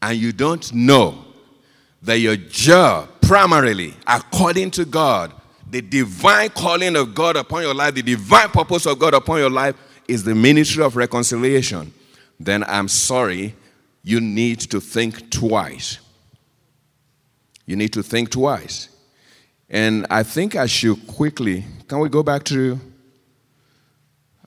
and 0.00 0.16
you 0.16 0.30
don't 0.30 0.72
know 0.72 1.24
that 2.02 2.20
your 2.20 2.36
job, 2.36 3.08
primarily, 3.20 3.94
according 4.06 4.70
to 4.72 4.84
God, 4.84 5.32
the 5.68 5.82
divine 5.82 6.50
calling 6.50 6.94
of 6.94 7.16
God 7.16 7.34
upon 7.34 7.62
your 7.62 7.74
life, 7.74 7.94
the 7.94 8.02
divine 8.02 8.50
purpose 8.50 8.86
of 8.86 8.96
God 9.00 9.14
upon 9.14 9.40
your 9.40 9.50
life 9.50 9.74
is 10.08 10.24
the 10.24 10.34
ministry 10.34 10.82
of 10.82 10.96
reconciliation, 10.96 11.92
then 12.40 12.64
I'm 12.64 12.88
sorry, 12.88 13.54
you 14.02 14.20
need 14.20 14.60
to 14.70 14.80
think 14.80 15.30
twice. 15.30 15.98
You 17.66 17.76
need 17.76 17.92
to 17.92 18.02
think 18.02 18.30
twice. 18.30 18.88
And 19.68 20.06
I 20.10 20.22
think 20.22 20.56
I 20.56 20.66
should 20.66 21.06
quickly, 21.06 21.64
can 21.86 21.98
we 22.00 22.08
go 22.08 22.22
back 22.22 22.42
to 22.44 22.80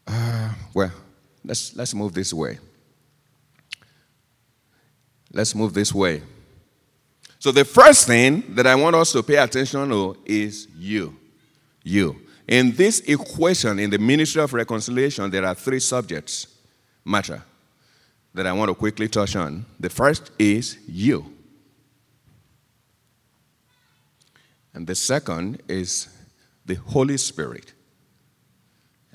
uh, 0.08 0.54
well, 0.74 0.92
let's, 1.44 1.76
let's 1.76 1.94
move 1.94 2.14
this 2.14 2.34
way. 2.34 2.60
Let's 5.32 5.56
move 5.56 5.74
this 5.74 5.94
way. 5.94 6.22
So, 7.40 7.52
the 7.52 7.66
first 7.66 8.06
thing 8.06 8.44
that 8.56 8.68
I 8.68 8.76
want 8.76 8.96
us 8.96 9.12
to 9.14 9.24
pay 9.24 9.38
attention 9.38 9.90
to 9.90 10.18
is 10.26 10.68
you. 10.78 11.16
You. 11.84 12.22
In 12.48 12.72
this 12.72 13.00
equation, 13.02 13.80
in 13.80 13.90
the 13.90 14.00
ministry 14.00 14.42
of 14.42 14.54
reconciliation, 14.54 15.30
there 15.30 15.46
are 15.46 15.56
three 15.56 15.80
subjects 15.80 16.48
matter 17.06 17.44
that 18.34 18.48
I 18.48 18.54
want 18.54 18.70
to 18.70 18.76
quickly 18.76 19.08
touch 19.08 19.36
on. 19.36 19.66
The 19.80 19.90
first 19.90 20.32
is 20.40 20.78
you. 20.88 21.26
And 24.74 24.88
the 24.88 24.96
second 24.96 25.62
is 25.68 26.08
the 26.66 26.76
Holy 26.76 27.18
Spirit. 27.18 27.74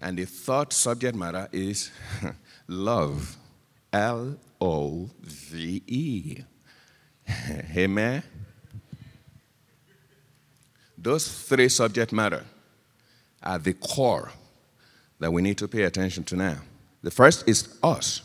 And 0.01 0.19
the 0.19 0.27
third 0.27 0.73
subject 0.73 1.17
matter 1.17 1.49
is 1.53 1.91
love. 2.69 3.37
L 3.93 4.37
O 4.61 5.09
V 5.21 5.83
E. 5.87 6.39
Amen. 7.77 8.23
Those 10.99 11.29
three 11.29 11.69
subject 11.69 12.13
matter 12.13 12.45
are 13.47 13.59
the 13.59 13.73
core 13.73 14.31
that 15.21 15.33
we 15.33 15.41
need 15.41 15.57
to 15.59 15.69
pay 15.69 15.83
attention 15.83 16.25
to 16.25 16.37
now. 16.37 16.59
The 17.03 17.11
first 17.11 17.49
is 17.49 17.79
us. 17.83 18.23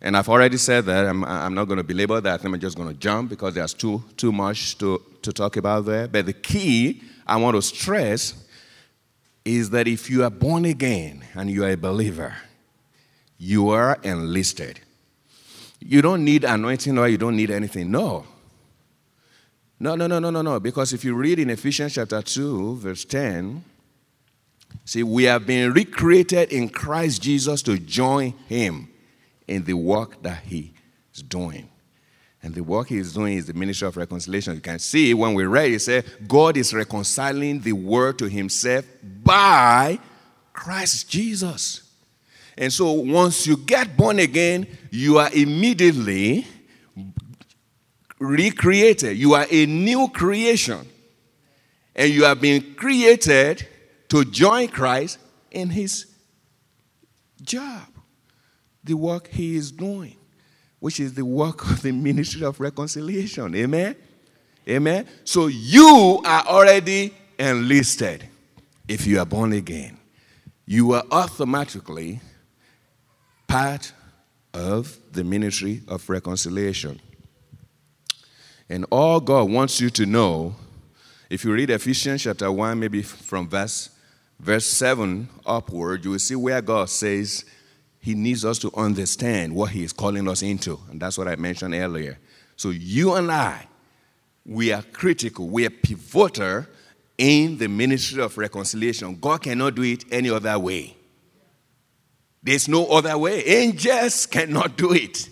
And 0.00 0.16
I've 0.16 0.28
already 0.28 0.56
said 0.56 0.86
that. 0.86 1.04
I'm, 1.04 1.24
I'm 1.24 1.54
not 1.54 1.66
going 1.66 1.76
to 1.76 1.84
belabor 1.84 2.20
that. 2.22 2.42
I'm 2.42 2.58
just 2.58 2.76
going 2.76 2.88
to 2.88 2.94
jump 2.94 3.28
because 3.28 3.54
there's 3.54 3.74
too, 3.74 4.02
too 4.16 4.32
much 4.32 4.78
to, 4.78 5.02
to 5.22 5.32
talk 5.32 5.56
about 5.58 5.84
there. 5.84 6.08
But 6.08 6.24
the 6.24 6.32
key 6.32 7.02
I 7.26 7.36
want 7.36 7.56
to 7.56 7.62
stress 7.62 8.34
is 9.44 9.70
that 9.70 9.86
if 9.86 10.08
you 10.08 10.24
are 10.24 10.30
born 10.30 10.64
again 10.64 11.24
and 11.34 11.50
you 11.50 11.64
are 11.64 11.70
a 11.70 11.76
believer, 11.76 12.34
you 13.36 13.70
are 13.70 13.98
enlisted. 14.02 14.80
You 15.80 16.00
don't 16.00 16.24
need 16.24 16.44
anointing 16.44 16.96
or 16.96 17.08
you 17.08 17.18
don't 17.18 17.36
need 17.36 17.50
anything. 17.50 17.90
No. 17.90 18.26
No, 19.78 19.96
no, 19.96 20.06
no, 20.06 20.18
no, 20.18 20.30
no, 20.30 20.42
no. 20.42 20.60
Because 20.60 20.92
if 20.92 21.04
you 21.04 21.14
read 21.14 21.38
in 21.38 21.50
Ephesians 21.50 21.94
chapter 21.94 22.20
2, 22.20 22.76
verse 22.76 23.04
10, 23.04 23.64
see, 24.90 25.02
we 25.02 25.24
have 25.24 25.46
been 25.46 25.72
recreated 25.72 26.52
in 26.52 26.68
Christ 26.68 27.22
Jesus 27.22 27.62
to 27.62 27.78
join 27.78 28.34
him 28.48 28.88
in 29.46 29.64
the 29.64 29.74
work 29.74 30.22
that 30.22 30.42
he 30.44 30.72
is 31.14 31.22
doing. 31.22 31.68
And 32.42 32.54
the 32.54 32.62
work 32.62 32.88
He 32.88 32.96
is 32.96 33.12
doing 33.12 33.36
is 33.36 33.46
the 33.46 33.52
ministry 33.52 33.86
of 33.86 33.96
reconciliation. 33.96 34.54
You 34.54 34.60
can 34.60 34.78
see 34.78 35.12
when 35.12 35.34
we 35.34 35.44
read, 35.44 35.72
it 35.72 35.80
says, 35.80 36.04
God 36.26 36.56
is 36.56 36.72
reconciling 36.72 37.60
the 37.60 37.74
world 37.74 38.18
to 38.20 38.28
himself 38.28 38.86
by 39.22 39.98
Christ 40.52 41.08
Jesus. 41.10 41.82
And 42.56 42.72
so 42.72 42.92
once 42.92 43.46
you 43.46 43.56
get 43.56 43.96
born 43.96 44.18
again, 44.18 44.66
you 44.90 45.18
are 45.18 45.30
immediately 45.32 46.46
recreated. 48.18 49.16
You 49.16 49.34
are 49.34 49.46
a 49.50 49.66
new 49.66 50.08
creation. 50.08 50.86
And 51.94 52.10
you 52.10 52.24
have 52.24 52.40
been 52.40 52.74
created 52.74 53.66
to 54.10 54.24
join 54.24 54.68
Christ 54.68 55.18
in 55.50 55.70
his 55.70 56.06
job, 57.40 57.88
the 58.84 58.94
work 58.94 59.28
he 59.28 59.56
is 59.56 59.72
doing, 59.72 60.16
which 60.78 61.00
is 61.00 61.14
the 61.14 61.24
work 61.24 61.68
of 61.68 61.82
the 61.82 61.92
ministry 61.92 62.44
of 62.44 62.60
reconciliation. 62.60 63.54
Amen? 63.54 63.96
Amen? 64.68 65.06
So 65.24 65.46
you 65.46 66.20
are 66.24 66.44
already 66.46 67.14
enlisted 67.38 68.28
if 68.86 69.06
you 69.06 69.18
are 69.20 69.26
born 69.26 69.52
again. 69.52 69.96
You 70.66 70.92
are 70.92 71.04
automatically 71.10 72.20
part 73.48 73.92
of 74.52 74.96
the 75.12 75.24
ministry 75.24 75.82
of 75.88 76.08
reconciliation. 76.08 77.00
And 78.68 78.86
all 78.90 79.20
God 79.20 79.50
wants 79.50 79.80
you 79.80 79.90
to 79.90 80.06
know, 80.06 80.54
if 81.28 81.44
you 81.44 81.52
read 81.52 81.70
Ephesians 81.70 82.22
chapter 82.22 82.50
1, 82.50 82.78
maybe 82.78 83.02
from 83.02 83.48
verse, 83.48 83.90
verse 84.40 84.66
7 84.66 85.28
upward, 85.46 86.04
you 86.04 86.12
will 86.12 86.18
see 86.18 86.34
where 86.34 86.60
God 86.60 86.88
says 86.88 87.44
He 88.00 88.14
needs 88.14 88.44
us 88.44 88.58
to 88.60 88.72
understand 88.76 89.54
what 89.54 89.70
He 89.70 89.84
is 89.84 89.92
calling 89.92 90.28
us 90.28 90.42
into. 90.42 90.78
And 90.90 91.00
that's 91.00 91.18
what 91.18 91.28
I 91.28 91.36
mentioned 91.36 91.74
earlier. 91.74 92.18
So 92.56 92.70
you 92.70 93.14
and 93.14 93.30
I, 93.30 93.66
we 94.44 94.72
are 94.72 94.82
critical, 94.82 95.48
we 95.48 95.66
are 95.66 95.70
pivotal 95.70 96.66
in 97.18 97.58
the 97.58 97.68
ministry 97.68 98.22
of 98.22 98.36
reconciliation. 98.38 99.16
God 99.20 99.42
cannot 99.42 99.74
do 99.74 99.82
it 99.82 100.04
any 100.10 100.30
other 100.30 100.58
way. 100.58 100.96
There's 102.42 102.66
no 102.66 102.86
other 102.86 103.16
way. 103.18 103.44
Angels 103.44 104.24
cannot 104.24 104.78
do 104.78 104.94
it. 104.94 105.28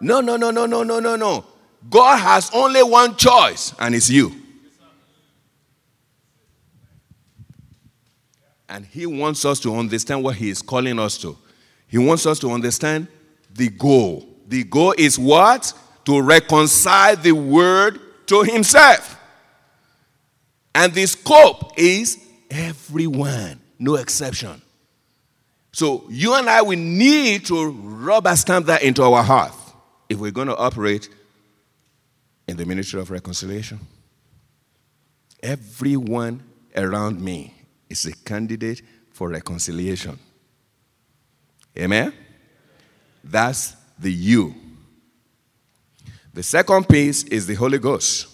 No, 0.00 0.20
no, 0.20 0.36
no, 0.36 0.52
no, 0.52 0.66
no, 0.66 0.84
no, 0.84 1.00
no, 1.00 1.16
no. 1.16 1.44
God 1.90 2.18
has 2.18 2.50
only 2.54 2.82
one 2.82 3.16
choice, 3.16 3.74
and 3.80 3.94
it's 3.94 4.08
you. 4.08 4.37
And 8.68 8.84
He 8.84 9.06
wants 9.06 9.44
us 9.44 9.60
to 9.60 9.74
understand 9.74 10.22
what 10.22 10.36
He 10.36 10.50
is 10.50 10.62
calling 10.62 10.98
us 10.98 11.18
to. 11.18 11.36
He 11.86 11.98
wants 11.98 12.26
us 12.26 12.38
to 12.40 12.50
understand 12.50 13.08
the 13.54 13.68
goal. 13.68 14.26
The 14.46 14.64
goal 14.64 14.94
is 14.96 15.18
what? 15.18 15.72
To 16.04 16.20
reconcile 16.20 17.16
the 17.16 17.32
word 17.32 18.00
to 18.26 18.42
Himself. 18.42 19.18
And 20.74 20.92
the 20.92 21.06
scope 21.06 21.72
is 21.76 22.18
everyone, 22.50 23.60
no 23.78 23.96
exception. 23.96 24.62
So 25.72 26.04
you 26.08 26.34
and 26.34 26.48
I, 26.48 26.62
we 26.62 26.76
need 26.76 27.46
to 27.46 27.70
rubber 27.70 28.34
stamp 28.36 28.66
that 28.66 28.82
into 28.82 29.02
our 29.02 29.22
heart 29.22 29.52
if 30.08 30.18
we're 30.18 30.30
going 30.30 30.48
to 30.48 30.56
operate 30.56 31.08
in 32.46 32.56
the 32.56 32.64
ministry 32.64 33.00
of 33.00 33.10
reconciliation. 33.10 33.78
Everyone 35.42 36.42
around 36.74 37.20
me 37.20 37.54
is 37.88 38.06
a 38.06 38.12
candidate 38.12 38.82
for 39.10 39.28
reconciliation. 39.28 40.18
Amen? 41.76 42.12
That's 43.22 43.76
the 43.98 44.12
you. 44.12 44.54
The 46.32 46.42
second 46.42 46.88
piece 46.88 47.24
is 47.24 47.46
the 47.46 47.54
Holy 47.54 47.78
Ghost. 47.78 48.28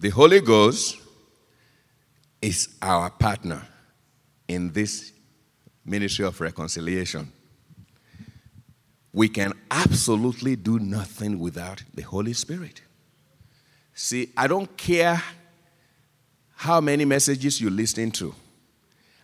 The 0.00 0.10
Holy 0.10 0.40
Ghost 0.40 0.96
is 2.40 2.68
our 2.80 3.10
partner 3.10 3.66
in 4.46 4.72
this 4.72 5.12
ministry 5.84 6.24
of 6.24 6.40
reconciliation. 6.40 7.32
We 9.12 9.28
can 9.28 9.52
absolutely 9.70 10.54
do 10.54 10.78
nothing 10.78 11.38
without 11.38 11.82
the 11.94 12.02
Holy 12.02 12.32
Spirit. 12.32 12.82
See, 13.94 14.30
I 14.36 14.46
don't 14.46 14.76
care 14.76 15.20
how 16.58 16.80
many 16.80 17.04
messages 17.04 17.60
you 17.60 17.70
listen 17.70 18.10
to, 18.10 18.34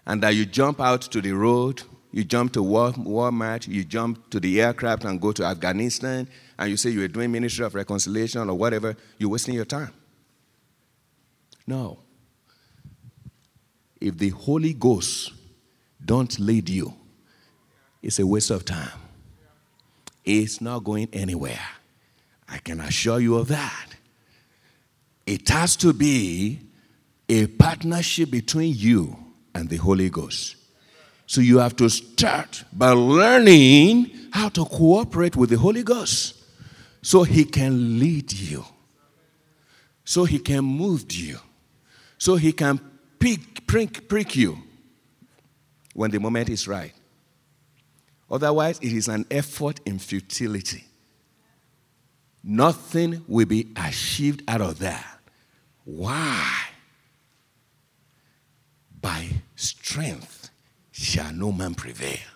and 0.06 0.22
that 0.22 0.36
you 0.36 0.46
jump 0.46 0.80
out 0.80 1.02
to 1.02 1.20
the 1.20 1.32
road, 1.32 1.82
you 2.12 2.22
jump 2.22 2.52
to 2.52 2.62
Walmart, 2.62 3.66
you 3.66 3.82
jump 3.82 4.30
to 4.30 4.38
the 4.38 4.62
aircraft 4.62 5.04
and 5.04 5.20
go 5.20 5.32
to 5.32 5.42
Afghanistan, 5.42 6.28
and 6.56 6.70
you 6.70 6.76
say 6.76 6.90
you're 6.90 7.08
doing 7.08 7.32
ministry 7.32 7.64
of 7.64 7.74
reconciliation 7.74 8.48
or 8.48 8.56
whatever, 8.56 8.96
you're 9.18 9.30
wasting 9.30 9.56
your 9.56 9.64
time. 9.64 9.90
No. 11.66 11.98
If 14.00 14.16
the 14.16 14.28
Holy 14.28 14.72
Ghost 14.72 15.32
don't 16.04 16.38
lead 16.38 16.68
you, 16.68 16.94
it's 18.00 18.20
a 18.20 18.26
waste 18.26 18.50
of 18.50 18.64
time. 18.64 19.00
It's 20.24 20.60
not 20.60 20.84
going 20.84 21.08
anywhere. 21.12 21.66
I 22.48 22.58
can 22.58 22.80
assure 22.80 23.18
you 23.18 23.34
of 23.34 23.48
that. 23.48 23.88
It 25.26 25.48
has 25.48 25.74
to 25.76 25.92
be 25.92 26.60
a 27.28 27.46
partnership 27.46 28.30
between 28.30 28.74
you 28.76 29.16
and 29.54 29.68
the 29.68 29.76
Holy 29.76 30.10
Ghost. 30.10 30.56
So 31.26 31.40
you 31.40 31.58
have 31.58 31.76
to 31.76 31.88
start 31.88 32.64
by 32.72 32.90
learning 32.90 34.10
how 34.32 34.48
to 34.50 34.64
cooperate 34.64 35.36
with 35.36 35.50
the 35.50 35.56
Holy 35.56 35.82
Ghost 35.82 36.34
so 37.02 37.22
he 37.22 37.44
can 37.44 37.98
lead 37.98 38.32
you, 38.32 38.64
so 40.04 40.24
he 40.24 40.38
can 40.38 40.64
move 40.64 41.10
you, 41.12 41.38
so 42.18 42.36
he 42.36 42.52
can 42.52 42.80
prick, 43.18 43.66
prick, 43.66 44.08
prick 44.08 44.36
you 44.36 44.58
when 45.94 46.10
the 46.10 46.18
moment 46.18 46.48
is 46.48 46.68
right. 46.68 46.92
Otherwise, 48.30 48.78
it 48.80 48.92
is 48.92 49.08
an 49.08 49.24
effort 49.30 49.80
in 49.86 49.98
futility. 49.98 50.84
Nothing 52.42 53.24
will 53.26 53.46
be 53.46 53.72
achieved 53.76 54.42
out 54.48 54.60
of 54.60 54.78
that. 54.80 55.20
Why? 55.84 56.63
By 59.04 59.28
strength 59.54 60.48
shall 60.90 61.30
no 61.30 61.52
man 61.52 61.74
prevail. 61.74 62.26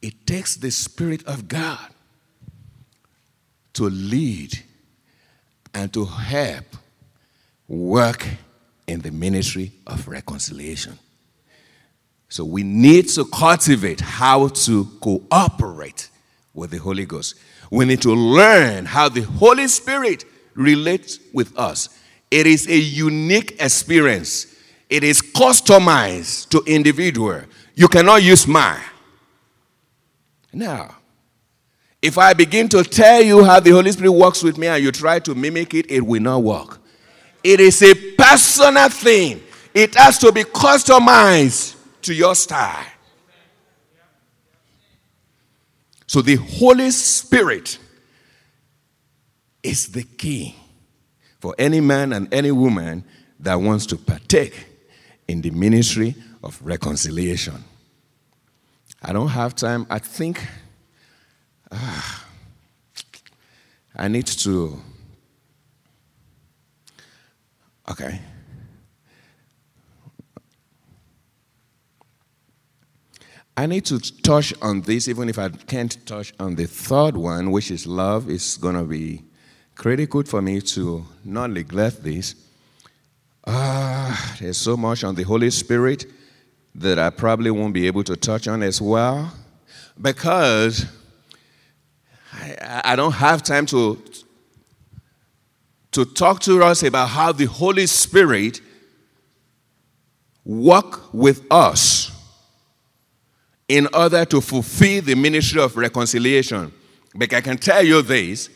It 0.00 0.24
takes 0.28 0.54
the 0.54 0.70
Spirit 0.70 1.26
of 1.26 1.48
God 1.48 1.88
to 3.72 3.90
lead 3.90 4.56
and 5.74 5.92
to 5.92 6.04
help 6.04 6.66
work 7.66 8.24
in 8.86 9.00
the 9.00 9.10
ministry 9.10 9.72
of 9.88 10.06
reconciliation. 10.06 10.96
So 12.28 12.44
we 12.44 12.62
need 12.62 13.08
to 13.08 13.24
cultivate 13.24 14.00
how 14.00 14.46
to 14.46 14.84
cooperate 15.00 16.10
with 16.54 16.70
the 16.70 16.78
Holy 16.78 17.06
Ghost. 17.06 17.34
We 17.72 17.86
need 17.86 18.02
to 18.02 18.14
learn 18.14 18.84
how 18.84 19.08
the 19.08 19.22
Holy 19.22 19.66
Spirit 19.66 20.26
relates 20.54 21.18
with 21.32 21.58
us. 21.58 21.88
It 22.30 22.46
is 22.46 22.68
a 22.68 22.78
unique 22.78 23.56
experience. 23.60 24.46
It 24.92 25.04
is 25.04 25.22
customized 25.22 26.50
to 26.50 26.62
individual. 26.66 27.40
You 27.74 27.88
cannot 27.88 28.22
use 28.22 28.46
mine. 28.46 28.78
Now, 30.52 30.96
if 32.02 32.18
I 32.18 32.34
begin 32.34 32.68
to 32.68 32.84
tell 32.84 33.22
you 33.22 33.42
how 33.42 33.58
the 33.58 33.70
Holy 33.70 33.90
Spirit 33.90 34.12
works 34.12 34.42
with 34.42 34.58
me 34.58 34.66
and 34.66 34.84
you 34.84 34.92
try 34.92 35.18
to 35.20 35.34
mimic 35.34 35.72
it, 35.72 35.90
it 35.90 36.02
will 36.02 36.20
not 36.20 36.42
work. 36.42 36.78
It 37.42 37.58
is 37.58 37.82
a 37.82 37.94
personal 37.94 38.90
thing. 38.90 39.42
It 39.72 39.94
has 39.94 40.18
to 40.18 40.30
be 40.30 40.44
customized 40.44 41.74
to 42.02 42.12
your 42.12 42.34
style. 42.34 42.84
So 46.06 46.20
the 46.20 46.34
Holy 46.34 46.90
Spirit 46.90 47.78
is 49.62 49.90
the 49.90 50.02
key 50.02 50.54
for 51.40 51.54
any 51.58 51.80
man 51.80 52.12
and 52.12 52.32
any 52.34 52.52
woman 52.52 53.04
that 53.40 53.54
wants 53.54 53.86
to 53.86 53.96
partake 53.96 54.66
in 55.32 55.40
the 55.40 55.50
ministry 55.50 56.14
of 56.44 56.60
reconciliation. 56.62 57.64
I 59.02 59.12
don't 59.12 59.28
have 59.28 59.56
time. 59.56 59.86
I 59.90 59.98
think 59.98 60.46
uh, 61.70 62.02
I 63.96 64.08
need 64.08 64.26
to. 64.26 64.78
Okay. 67.90 68.20
I 73.56 73.66
need 73.66 73.84
to 73.86 73.98
touch 74.22 74.54
on 74.62 74.82
this, 74.82 75.08
even 75.08 75.28
if 75.28 75.38
I 75.38 75.48
can't 75.48 75.94
touch 76.06 76.32
on 76.38 76.54
the 76.54 76.66
third 76.66 77.16
one, 77.16 77.50
which 77.50 77.70
is 77.70 77.86
love, 77.86 78.30
is 78.30 78.56
going 78.56 78.76
to 78.76 78.84
be 78.84 79.22
critical 79.74 80.22
for 80.22 80.40
me 80.40 80.60
to 80.60 81.04
not 81.24 81.50
neglect 81.50 82.02
this. 82.02 82.34
Uh, 83.44 83.81
there's 84.40 84.58
so 84.58 84.76
much 84.76 85.04
on 85.04 85.14
the 85.14 85.22
Holy 85.22 85.50
Spirit 85.50 86.06
that 86.74 86.98
I 86.98 87.10
probably 87.10 87.50
won't 87.50 87.74
be 87.74 87.86
able 87.86 88.04
to 88.04 88.16
touch 88.16 88.48
on 88.48 88.62
as 88.62 88.80
well 88.80 89.32
because 90.00 90.86
I, 92.32 92.82
I 92.84 92.96
don't 92.96 93.12
have 93.12 93.42
time 93.42 93.66
to, 93.66 94.02
to 95.92 96.04
talk 96.04 96.40
to 96.40 96.62
us 96.62 96.82
about 96.82 97.08
how 97.08 97.32
the 97.32 97.44
Holy 97.44 97.86
Spirit 97.86 98.60
work 100.44 101.12
with 101.12 101.44
us 101.50 102.10
in 103.68 103.88
order 103.94 104.24
to 104.24 104.40
fulfill 104.40 105.02
the 105.02 105.14
ministry 105.14 105.60
of 105.60 105.76
reconciliation. 105.76 106.72
But 107.14 107.32
I 107.32 107.40
can 107.40 107.58
tell 107.58 107.84
you 107.84 108.02
this 108.02 108.48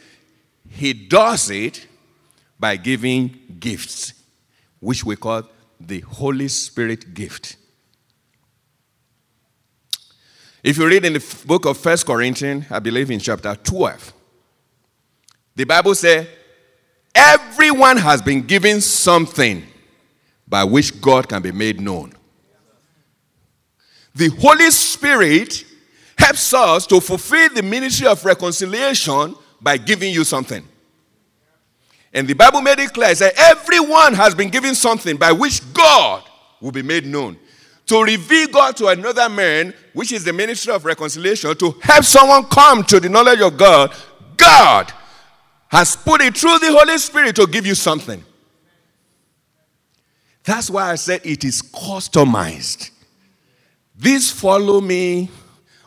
He 0.68 0.92
does 0.92 1.50
it 1.50 1.86
by 2.58 2.76
giving 2.76 3.56
gifts, 3.60 4.14
which 4.80 5.04
we 5.04 5.16
call 5.16 5.42
the 5.80 6.00
Holy 6.00 6.48
Spirit 6.48 7.14
gift. 7.14 7.56
If 10.62 10.78
you 10.78 10.88
read 10.88 11.04
in 11.04 11.12
the 11.12 11.36
book 11.46 11.64
of 11.66 11.76
First 11.76 12.06
Corinthians, 12.06 12.64
I 12.70 12.80
believe 12.80 13.10
in 13.10 13.20
chapter 13.20 13.54
12, 13.54 14.12
the 15.54 15.64
Bible 15.64 15.94
says, 15.94 16.26
Everyone 17.14 17.96
has 17.96 18.20
been 18.20 18.42
given 18.42 18.80
something 18.80 19.64
by 20.46 20.64
which 20.64 21.00
God 21.00 21.28
can 21.28 21.40
be 21.40 21.52
made 21.52 21.80
known. 21.80 22.12
The 24.14 24.28
Holy 24.28 24.70
Spirit 24.70 25.64
helps 26.18 26.52
us 26.52 26.86
to 26.88 27.00
fulfill 27.00 27.48
the 27.50 27.62
ministry 27.62 28.06
of 28.06 28.24
reconciliation 28.24 29.34
by 29.60 29.76
giving 29.76 30.12
you 30.12 30.24
something. 30.24 30.66
And 32.16 32.26
the 32.26 32.32
Bible 32.32 32.62
made 32.62 32.78
it 32.78 32.94
clear 32.94 33.14
that 33.14 33.34
everyone 33.36 34.14
has 34.14 34.34
been 34.34 34.48
given 34.48 34.74
something 34.74 35.18
by 35.18 35.32
which 35.32 35.60
God 35.74 36.24
will 36.62 36.72
be 36.72 36.80
made 36.80 37.04
known. 37.04 37.36
To 37.88 38.02
reveal 38.02 38.48
God 38.48 38.74
to 38.78 38.86
another 38.86 39.28
man, 39.28 39.74
which 39.92 40.12
is 40.12 40.24
the 40.24 40.32
ministry 40.32 40.72
of 40.72 40.86
reconciliation, 40.86 41.54
to 41.54 41.72
help 41.82 42.04
someone 42.04 42.44
come 42.44 42.84
to 42.84 43.00
the 43.00 43.10
knowledge 43.10 43.42
of 43.42 43.58
God, 43.58 43.94
God 44.38 44.90
has 45.68 45.94
put 45.94 46.22
it 46.22 46.34
through 46.38 46.58
the 46.58 46.72
Holy 46.72 46.96
Spirit 46.96 47.36
to 47.36 47.46
give 47.46 47.66
you 47.66 47.74
something. 47.74 48.24
That's 50.42 50.70
why 50.70 50.92
I 50.92 50.94
said 50.94 51.20
it 51.22 51.44
is 51.44 51.60
customized. 51.60 52.92
This 53.94 54.30
follow 54.30 54.80
me 54.80 55.28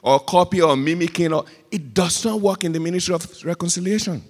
or 0.04 0.20
copy 0.20 0.62
or 0.62 0.78
mimicking, 0.78 1.34
or, 1.34 1.46
it 1.72 1.92
does 1.92 2.24
not 2.24 2.40
work 2.40 2.64
in 2.66 2.72
the 2.72 2.80
ministry 2.80 3.16
of 3.16 3.44
reconciliation. 3.44 4.24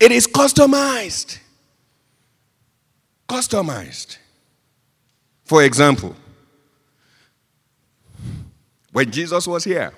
It 0.00 0.12
is 0.12 0.26
customized. 0.26 1.38
Customized. 3.28 4.18
For 5.44 5.62
example, 5.64 6.14
when 8.92 9.10
Jesus 9.10 9.46
was 9.46 9.64
here, 9.64 9.92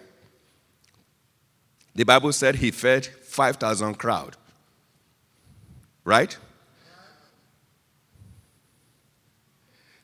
the 1.95 2.05
Bible 2.05 2.33
said 2.33 2.55
he 2.57 2.71
fed 2.71 3.07
5,000 3.07 3.95
crowd. 3.95 4.37
Right? 6.05 6.37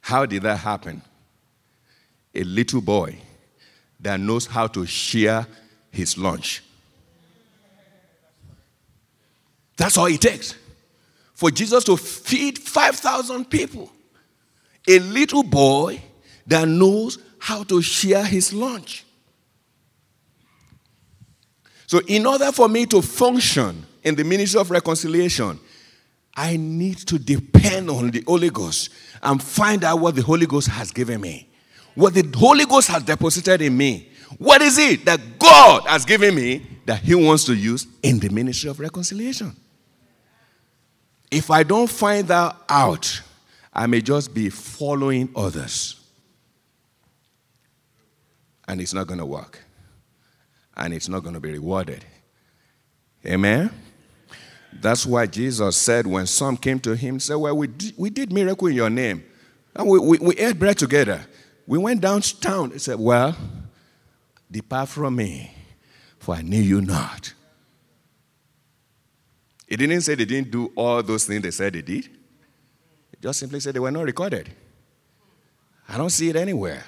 How 0.03 0.27
did 0.27 0.43
that 0.43 0.59
happen? 0.59 1.03
A 2.35 2.45
little 2.45 2.81
boy 2.81 3.19
that 3.99 4.21
knows 4.21 4.47
how 4.47 4.67
to 4.69 4.85
share 4.85 5.47
his 5.91 6.19
lunch. 6.19 6.63
That's 9.77 9.97
all 9.97 10.07
it 10.07 10.21
takes 10.21 10.55
for 11.37 11.51
Jesus 11.51 11.85
to 11.85 11.97
feed 11.99 12.59
5,000 12.59 13.45
people. 13.51 13.93
A 14.89 14.99
little 15.01 15.43
boy 15.43 16.01
that 16.47 16.67
knows 16.67 17.19
how 17.39 17.63
to 17.65 17.83
share 17.83 18.25
his 18.25 18.55
lunch. 18.55 19.05
So, 21.87 22.01
in 22.07 22.27
order 22.27 22.51
for 22.53 22.69
me 22.69 22.87
to 22.87 23.03
function 23.03 23.85
in 24.03 24.15
the 24.15 24.25
ministry 24.25 24.61
of 24.61 24.71
reconciliation, 24.71 25.61
I 26.35 26.57
need 26.57 26.99
to 27.07 27.19
depend 27.19 27.91
on 27.91 28.11
the 28.11 28.25
Holy 28.27 28.51
Ghost 28.51 28.91
and 29.23 29.41
find 29.43 29.85
out 29.85 30.01
what 30.01 30.15
the 30.15 30.23
Holy 30.23 30.47
Ghost 30.47 30.69
has 30.69 30.91
given 30.91 31.21
me. 31.21 31.49
What 31.95 32.15
the 32.15 32.27
Holy 32.37 32.65
Ghost 32.65 32.89
has 32.89 33.03
deposited 33.03 33.61
in 33.61 33.77
me. 33.77 34.11
What 34.39 34.63
is 34.63 34.79
it 34.79 35.05
that 35.05 35.39
God 35.39 35.87
has 35.87 36.05
given 36.05 36.35
me 36.35 36.67
that 36.87 37.01
He 37.01 37.15
wants 37.15 37.45
to 37.45 37.55
use 37.55 37.87
in 38.03 38.19
the 38.19 38.31
ministry 38.31 38.71
of 38.71 38.81
reconciliation? 38.81 39.55
If 41.31 41.51
I 41.51 41.63
don't 41.63 41.91
find 41.91 42.29
that 42.29 42.57
out, 42.69 43.23
I 43.73 43.87
may 43.87 44.01
just 44.01 44.33
be 44.33 44.49
following 44.49 45.29
others. 45.37 46.01
And 48.69 48.81
it's 48.81 48.95
not 48.95 49.07
going 49.07 49.19
to 49.19 49.27
work. 49.27 49.61
And 50.77 50.93
it's 50.93 51.09
not 51.09 51.23
going 51.23 51.35
to 51.35 51.41
be 51.41 51.53
rewarded. 51.53 52.05
Amen? 53.25 53.71
That's 54.81 55.07
why 55.07 55.27
Jesus 55.27 55.77
said 55.77 56.07
when 56.07 56.27
some 56.27 56.57
came 56.57 56.79
to 56.81 56.95
him, 56.95 57.19
said, 57.19 57.37
Well, 57.37 57.57
we 57.57 57.67
did, 57.67 57.95
we 57.97 58.11
did 58.11 58.33
miracle 58.33 58.69
in 58.69 58.75
your 58.75 58.91
name. 58.91 59.25
And 59.75 59.89
we, 59.89 59.99
we, 59.99 60.19
we 60.19 60.37
ate 60.37 60.59
bread 60.59 60.79
together. 60.79 61.25
We 61.67 61.79
went 61.79 62.01
downtown. 62.01 62.71
He 62.71 62.79
said, 62.79 62.99
Well, 62.99 63.37
depart 64.51 64.89
from 64.89 65.17
me, 65.17 65.53
for 66.19 66.35
I 66.35 66.43
knew 66.43 66.61
you 66.61 66.81
not. 66.81 67.33
He 69.67 69.77
didn't 69.77 70.01
say 70.03 70.15
they 70.15 70.25
didn't 70.25 70.51
do 70.51 70.73
all 70.77 71.03
those 71.03 71.25
things 71.25 71.43
they 71.43 71.51
said 71.51 71.73
they 71.73 71.83
did. 71.83 72.05
He 72.05 73.17
just 73.21 73.41
simply 73.41 73.61
said 73.61 73.75
they 73.75 73.81
were 73.81 73.91
not 73.91 74.05
recorded. 74.05 74.49
I 75.89 75.97
don't 75.97 76.11
see 76.11 76.29
it 76.29 76.37
anywhere. 76.37 76.85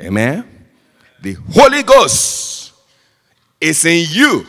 Amen. 0.00 0.66
The 1.20 1.34
Holy 1.52 1.82
Ghost 1.82 2.72
is 3.60 3.84
in 3.84 4.06
you 4.10 4.46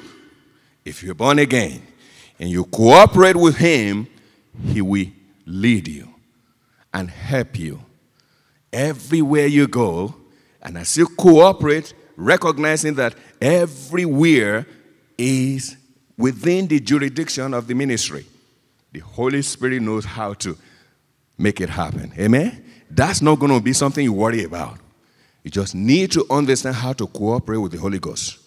if 0.84 1.04
you're 1.04 1.16
born 1.16 1.40
again 1.40 1.82
and 2.40 2.50
you 2.50 2.66
cooperate 2.66 3.36
with 3.36 3.58
Him, 3.58 4.08
He 4.66 4.82
will 4.82 5.06
lead 5.46 5.88
you 5.88 6.14
and 6.94 7.10
help 7.10 7.58
you 7.58 7.82
everywhere 8.72 9.48
you 9.48 9.68
go. 9.68 10.16
And 10.62 10.78
as 10.78 10.98
you 10.98 11.08
cooperate, 11.08 11.94
recognizing 12.16 12.96
that 12.96 13.16
everywhere 13.42 14.66
is 15.18 15.78
within 16.18 16.68
the 16.68 16.80
jurisdiction 16.80 17.54
of 17.54 17.68
the 17.68 17.74
ministry, 17.74 18.26
the 18.92 19.00
Holy 19.00 19.42
Spirit 19.42 19.82
knows 19.82 20.06
how 20.06 20.34
to 20.36 20.58
make 21.38 21.60
it 21.60 21.70
happen. 21.70 22.14
Amen? 22.18 22.64
That's 22.90 23.22
not 23.22 23.40
going 23.40 23.52
to 23.52 23.60
be 23.60 23.74
something 23.74 24.04
you 24.04 24.14
worry 24.14 24.44
about. 24.44 24.78
You 25.44 25.52
just 25.52 25.76
need 25.76 26.12
to 26.12 26.26
understand 26.30 26.76
how 26.76 26.94
to 26.94 27.08
cooperate 27.08 27.58
with 27.58 27.72
the 27.72 27.80
Holy 27.80 28.00
Ghost 28.00 28.40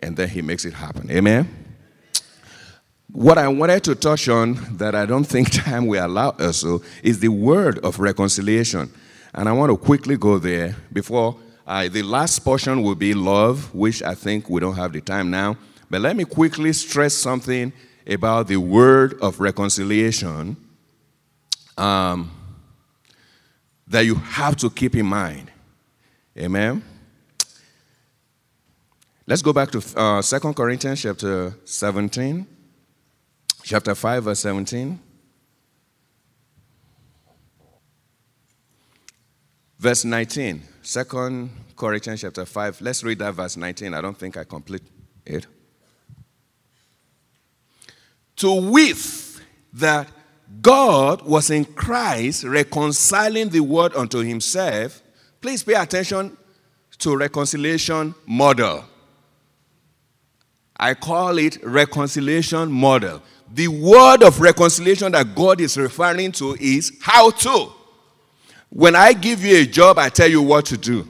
and 0.00 0.16
then 0.16 0.28
he 0.28 0.42
makes 0.42 0.64
it 0.64 0.74
happen. 0.74 1.10
Amen? 1.10 1.48
What 3.10 3.38
I 3.38 3.48
wanted 3.48 3.84
to 3.84 3.94
touch 3.94 4.28
on 4.28 4.76
that 4.76 4.94
I 4.94 5.06
don't 5.06 5.24
think 5.24 5.50
time 5.64 5.86
will 5.86 6.04
allow 6.04 6.30
us 6.30 6.60
to 6.62 6.82
is 7.02 7.20
the 7.20 7.28
word 7.28 7.78
of 7.80 7.98
reconciliation. 7.98 8.92
And 9.34 9.48
I 9.48 9.52
want 9.52 9.70
to 9.70 9.76
quickly 9.76 10.16
go 10.16 10.38
there 10.38 10.76
before 10.92 11.36
uh, 11.66 11.88
the 11.88 12.02
last 12.02 12.38
portion 12.40 12.82
will 12.82 12.94
be 12.94 13.14
love, 13.14 13.74
which 13.74 14.02
I 14.02 14.14
think 14.14 14.48
we 14.48 14.60
don't 14.60 14.74
have 14.74 14.92
the 14.92 15.00
time 15.00 15.30
now. 15.30 15.56
But 15.90 16.02
let 16.02 16.16
me 16.16 16.24
quickly 16.24 16.72
stress 16.72 17.14
something 17.14 17.72
about 18.06 18.48
the 18.48 18.56
word 18.56 19.18
of 19.20 19.40
reconciliation 19.40 20.56
um, 21.76 22.30
that 23.86 24.04
you 24.04 24.16
have 24.16 24.56
to 24.56 24.70
keep 24.70 24.94
in 24.96 25.06
mind. 25.06 25.50
Amen. 26.36 26.82
Let's 29.26 29.42
go 29.42 29.52
back 29.52 29.70
to 29.72 29.82
uh, 29.96 30.22
2 30.22 30.54
Corinthians 30.54 31.02
chapter 31.02 31.54
17, 31.64 32.46
chapter 33.62 33.94
5, 33.94 34.24
verse 34.24 34.40
17. 34.40 34.98
Verse 39.78 40.04
19, 40.04 40.62
2 40.82 41.50
Corinthians 41.76 42.20
chapter 42.22 42.44
5. 42.44 42.80
Let's 42.80 43.04
read 43.04 43.18
that 43.20 43.34
verse 43.34 43.56
19. 43.56 43.94
I 43.94 44.00
don't 44.00 44.16
think 44.16 44.36
I 44.36 44.44
complete 44.44 44.82
it. 45.24 45.46
To 48.38 48.70
wit 48.70 48.96
that 49.74 50.08
God 50.62 51.22
was 51.22 51.50
in 51.50 51.64
Christ 51.64 52.44
reconciling 52.44 53.50
the 53.50 53.60
world 53.60 53.94
unto 53.94 54.18
himself. 54.18 55.02
Please 55.40 55.62
pay 55.62 55.74
attention 55.74 56.36
to 56.98 57.16
reconciliation 57.16 58.14
model. 58.26 58.84
I 60.76 60.94
call 60.94 61.38
it 61.38 61.58
reconciliation 61.62 62.70
model. 62.70 63.22
The 63.52 63.68
word 63.68 64.22
of 64.22 64.40
reconciliation 64.40 65.12
that 65.12 65.34
God 65.34 65.60
is 65.60 65.76
referring 65.76 66.32
to 66.32 66.56
is 66.60 66.92
how 67.00 67.30
to. 67.30 67.72
When 68.70 68.94
I 68.94 69.12
give 69.12 69.44
you 69.44 69.56
a 69.58 69.66
job, 69.66 69.98
I 69.98 70.08
tell 70.08 70.28
you 70.28 70.42
what 70.42 70.66
to 70.66 70.76
do. 70.76 71.08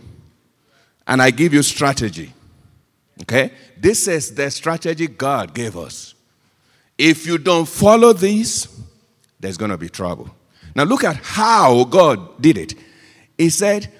And 1.06 1.20
I 1.20 1.30
give 1.30 1.52
you 1.52 1.62
strategy. 1.62 2.32
Okay? 3.22 3.52
This 3.76 4.06
is 4.06 4.34
the 4.34 4.50
strategy 4.50 5.06
God 5.06 5.54
gave 5.54 5.76
us. 5.76 6.14
If 6.98 7.26
you 7.26 7.38
don't 7.38 7.66
follow 7.66 8.12
this, 8.12 8.68
there's 9.38 9.56
going 9.56 9.70
to 9.70 9.78
be 9.78 9.88
trouble. 9.88 10.28
Now 10.74 10.82
look 10.82 11.04
at 11.04 11.16
how 11.16 11.84
God 11.84 12.42
did 12.42 12.58
it. 12.58 12.74
He 13.38 13.50
said, 13.50 13.90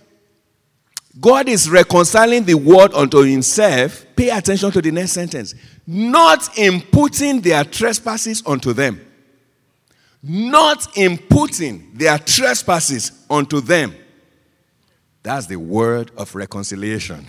God 1.20 1.48
is 1.48 1.70
reconciling 1.70 2.44
the 2.44 2.54
world 2.54 2.92
unto 2.94 3.22
himself. 3.22 4.04
Pay 4.16 4.30
attention 4.30 4.70
to 4.72 4.82
the 4.82 4.90
next 4.90 5.12
sentence. 5.12 5.54
Not 5.86 6.58
imputing 6.58 7.40
their 7.40 7.64
trespasses 7.64 8.42
unto 8.44 8.72
them. 8.72 9.00
Not 10.22 10.96
imputing 10.96 11.92
their 11.94 12.18
trespasses 12.18 13.12
unto 13.30 13.60
them. 13.60 13.94
That's 15.22 15.46
the 15.46 15.56
word 15.56 16.10
of 16.16 16.34
reconciliation. 16.34 17.24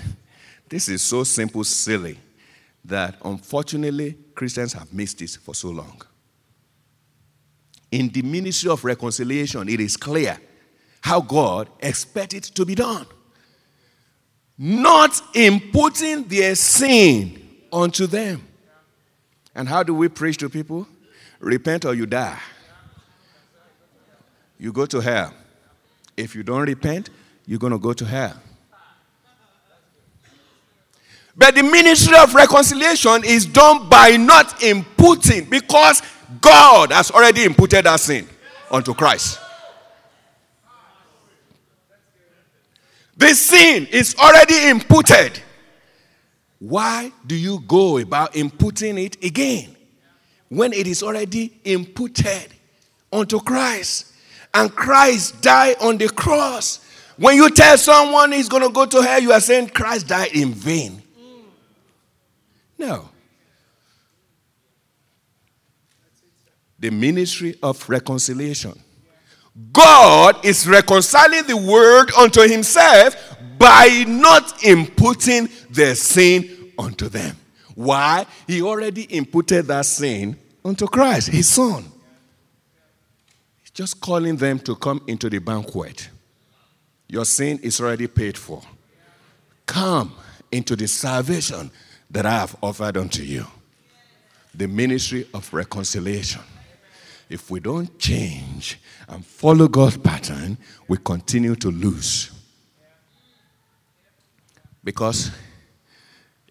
This 0.67 0.89
is 0.89 1.01
so 1.01 1.23
simple, 1.23 1.63
silly. 1.63 2.17
that 2.85 3.15
unfortunately 3.23 4.17
Christians 4.39 4.71
have 4.71 4.93
missed 4.93 5.17
this 5.17 5.35
for 5.35 5.53
so 5.53 5.67
long. 5.67 6.01
In 7.91 8.07
the 8.07 8.21
ministry 8.21 8.71
of 8.71 8.85
reconciliation, 8.85 9.67
it 9.67 9.81
is 9.81 9.97
clear 9.97 10.39
how 11.01 11.19
God 11.19 11.67
expects 11.81 12.35
it 12.35 12.43
to 12.43 12.65
be 12.65 12.73
done. 12.73 13.05
Not 14.57 15.21
imputing 15.35 16.23
their 16.23 16.55
sin 16.55 17.49
unto 17.73 18.07
them. 18.07 18.47
And 19.53 19.67
how 19.67 19.83
do 19.83 19.93
we 19.93 20.07
preach 20.07 20.37
to 20.37 20.47
people? 20.47 20.87
Repent 21.41 21.83
or 21.83 21.93
you 21.93 22.05
die. 22.05 22.39
You 24.57 24.71
go 24.71 24.85
to 24.85 25.01
hell. 25.01 25.33
If 26.15 26.33
you 26.33 26.43
don't 26.43 26.61
repent, 26.61 27.09
you're 27.45 27.59
going 27.59 27.73
to 27.73 27.79
go 27.79 27.91
to 27.91 28.05
hell. 28.05 28.41
But 31.39 31.55
the 31.55 31.63
ministry 31.63 32.17
of 32.17 32.35
reconciliation 32.35 33.23
is 33.23 33.45
done 33.45 33.87
by 33.87 34.17
not 34.17 34.61
imputing 34.61 35.45
because 35.45 36.01
God 36.41 36.91
has 36.91 37.11
already 37.11 37.45
imputed 37.45 37.85
that 37.85 38.01
sin 38.01 38.27
onto 38.69 38.93
Christ. 38.93 39.39
The 43.15 43.33
sin 43.35 43.87
is 43.89 44.15
already 44.19 44.67
imputed. 44.67 45.41
Why 46.59 47.13
do 47.25 47.35
you 47.35 47.61
go 47.65 47.99
about 47.99 48.35
imputing 48.35 48.97
it 48.97 49.23
again 49.23 49.77
when 50.49 50.73
it 50.73 50.87
is 50.87 51.01
already 51.01 51.57
imputed 51.63 52.49
onto 53.13 53.39
Christ? 53.39 54.11
And 54.53 54.75
Christ 54.75 55.41
died 55.41 55.77
on 55.79 55.97
the 55.97 56.09
cross. 56.09 56.85
When 57.15 57.37
you 57.37 57.49
tell 57.49 57.77
someone 57.77 58.33
he's 58.33 58.49
going 58.49 58.63
to 58.63 58.73
go 58.73 58.85
to 58.85 59.01
hell, 59.01 59.21
you 59.21 59.31
are 59.31 59.39
saying 59.39 59.69
Christ 59.69 60.09
died 60.09 60.33
in 60.33 60.51
vain. 60.51 61.03
No. 62.79 63.09
The 66.79 66.89
ministry 66.89 67.55
of 67.61 67.87
reconciliation. 67.89 68.79
God 69.73 70.45
is 70.45 70.65
reconciling 70.65 71.45
the 71.45 71.57
world 71.57 72.11
unto 72.17 72.47
himself 72.47 73.15
by 73.57 74.05
not 74.07 74.63
imputing 74.63 75.49
their 75.69 75.93
sin 75.93 76.71
unto 76.79 77.09
them. 77.09 77.35
Why? 77.75 78.25
He 78.47 78.61
already 78.61 79.13
imputed 79.13 79.65
that 79.67 79.85
sin 79.85 80.37
unto 80.63 80.87
Christ, 80.87 81.27
his 81.27 81.49
son. 81.49 81.83
He's 83.61 83.71
just 83.71 83.99
calling 83.99 84.37
them 84.37 84.59
to 84.59 84.75
come 84.75 85.01
into 85.07 85.29
the 85.29 85.39
banquet. 85.39 86.09
Your 87.09 87.25
sin 87.25 87.59
is 87.61 87.81
already 87.81 88.07
paid 88.07 88.37
for. 88.37 88.61
Come 89.65 90.13
into 90.51 90.77
the 90.77 90.87
salvation 90.87 91.71
that 92.11 92.25
I 92.25 92.31
have 92.31 92.55
offered 92.61 92.97
unto 92.97 93.21
you. 93.21 93.45
The 94.53 94.67
ministry 94.67 95.27
of 95.33 95.53
reconciliation. 95.53 96.41
If 97.29 97.51
we 97.51 97.59
don't 97.59 97.97
change 97.99 98.79
and 99.07 99.23
follow 99.23 99.67
God's 99.67 99.97
pattern, 99.97 100.57
we 100.87 100.97
continue 100.97 101.55
to 101.55 101.69
lose. 101.69 102.31
Because 104.83 105.31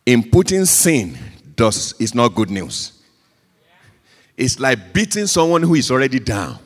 imputing 0.06 0.64
sin 0.64 1.18
does 1.56 1.94
is 1.98 2.14
not 2.14 2.34
good 2.34 2.50
news. 2.50 2.92
It's 4.36 4.60
like 4.60 4.92
beating 4.92 5.26
someone 5.26 5.62
who 5.62 5.74
is 5.74 5.90
already 5.90 6.20
down. 6.20 6.60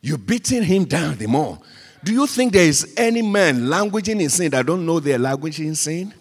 You're 0.00 0.16
beating 0.16 0.62
him 0.62 0.84
down 0.84 1.16
the 1.18 1.28
more. 1.28 1.58
Do 2.02 2.12
you 2.12 2.26
think 2.26 2.54
there 2.54 2.64
is 2.64 2.94
any 2.96 3.20
man 3.22 3.60
languaging 3.60 4.20
in 4.20 4.30
sin 4.30 4.50
that 4.50 4.66
don't 4.66 4.84
know 4.86 4.98
they're 4.98 5.18
languaging 5.18 5.66
in 5.66 5.74
sin? 5.74 6.14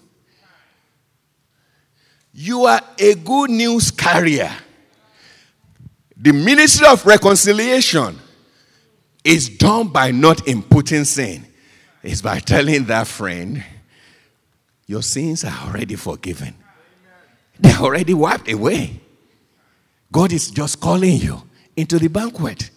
You 2.34 2.65
are 2.65 2.82
a 2.97 3.15
good 3.15 3.49
news 3.49 3.91
carrier. 3.91 4.51
The 6.15 6.32
ministry 6.32 6.88
of 6.88 7.05
reconciliation 7.05 8.17
is 9.23 9.49
done 9.49 9.89
by 9.89 10.11
not 10.11 10.47
imputing 10.47 11.03
sin. 11.03 11.45
It's 12.03 12.21
by 12.21 12.39
telling 12.39 12.86
that 12.86 13.07
friend, 13.07 13.63
your 14.88 15.01
sins 15.01 15.43
are 15.43 15.67
already 15.67 15.95
forgiven. 15.95 16.55
They're 17.59 17.77
already 17.77 18.13
wiped 18.13 18.51
away. 18.51 18.99
God 20.11 20.34
is 20.34 20.51
just 20.51 20.79
calling 20.79 21.17
you 21.17 21.41
into 21.75 21.99
the 21.99 22.07
banquet. 22.07 22.69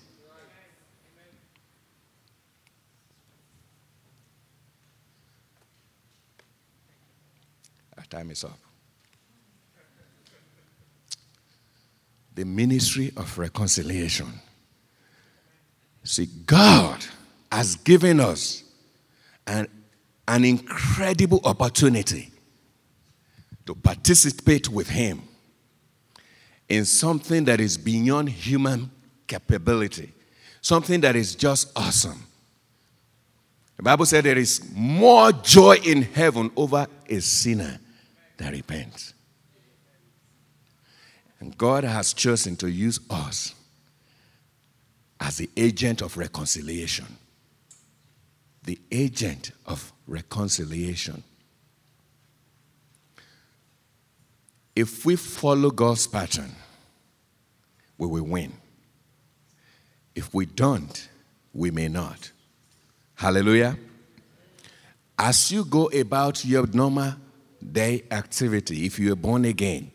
Our 7.97 8.05
time 8.05 8.31
is 8.31 8.45
up. 8.45 8.64
The 12.35 12.45
ministry 12.45 13.13
of 13.17 13.39
reconciliation. 13.39 14.29
See, 16.03 16.27
God 16.47 17.05
has 17.51 17.77
given 17.77 18.21
us 18.21 18.65
an, 19.47 19.69
an 20.29 20.45
incredible 20.45 21.41
opportunity 21.45 22.31
to 23.67 23.75
participate 23.75 24.69
with 24.69 24.89
Him 24.89 25.23
in 26.69 26.85
something 26.85 27.45
that 27.45 27.61
is 27.61 27.79
beyond 27.79 28.29
human 28.29 28.91
capability, 29.27 30.13
something 30.61 31.01
that 31.01 31.17
is 31.17 31.35
just 31.35 31.71
awesome. 31.77 32.27
The 33.77 33.83
Bible 33.83 34.07
said 34.07 34.25
there 34.25 34.39
is 34.39 34.71
more 34.75 35.33
joy 35.33 35.77
in 35.85 36.03
heaven 36.03 36.51
over 36.57 36.87
a 37.09 37.21
sinner 37.21 37.79
that 38.37 38.53
repents. 38.53 39.14
And 41.45 41.59
God 41.59 41.85
has 41.85 42.15
chosen 42.15 42.57
to 42.57 42.71
use 42.71 42.99
us 43.11 43.55
as 45.21 45.37
the 45.37 45.51
agent 45.59 46.01
of 46.01 46.17
reconciliation. 46.17 47.05
The 48.63 48.79
agent 48.91 49.51
of 49.67 49.93
reconciliation. 50.07 51.23
If 54.75 55.05
we 55.05 55.17
follow 55.17 55.71
God's 55.71 56.07
pattern, 56.07 56.51
we 57.99 58.07
will 58.07 58.25
win. 58.25 58.55
If 60.15 60.33
we 60.33 60.47
don't, 60.47 61.11
we 61.53 61.71
may 61.71 61.89
not. 61.89 62.33
Hallelujah. 63.17 63.77
As 65.19 65.53
you 65.53 65.67
go 65.67 65.89
about 65.89 66.43
your 66.43 66.67
normal 66.69 67.17
day 67.63 68.05
activity, 68.11 68.87
if 68.87 68.99
you 68.99 69.13
are 69.13 69.17
born 69.17 69.45
again, 69.45 69.91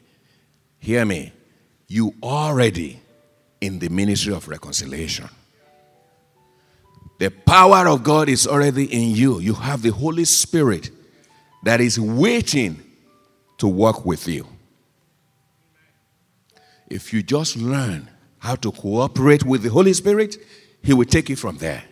hear 0.77 1.03
me, 1.05 1.33
you 1.89 2.13
already 2.21 3.01
in 3.59 3.79
the 3.79 3.89
ministry 3.89 4.31
of 4.31 4.47
reconciliation. 4.47 5.27
The 7.17 7.31
power 7.31 7.89
of 7.89 8.03
God 8.03 8.29
is 8.29 8.47
already 8.47 8.85
in 8.85 9.13
you. 9.13 9.39
You 9.39 9.55
have 9.55 9.81
the 9.81 9.89
Holy 9.89 10.23
Spirit 10.23 10.91
that 11.63 11.81
is 11.81 11.99
waiting 11.99 12.81
to 13.57 13.67
work 13.67 14.05
with 14.05 14.27
you. 14.27 14.47
If 16.89 17.11
you 17.11 17.21
just 17.21 17.57
learn 17.57 18.09
how 18.37 18.55
to 18.55 18.71
cooperate 18.71 19.43
with 19.43 19.63
the 19.63 19.69
Holy 19.69 19.91
Spirit, 19.93 20.37
He 20.81 20.93
will 20.93 21.05
take 21.05 21.27
you 21.27 21.35
from 21.35 21.57
there. 21.57 21.83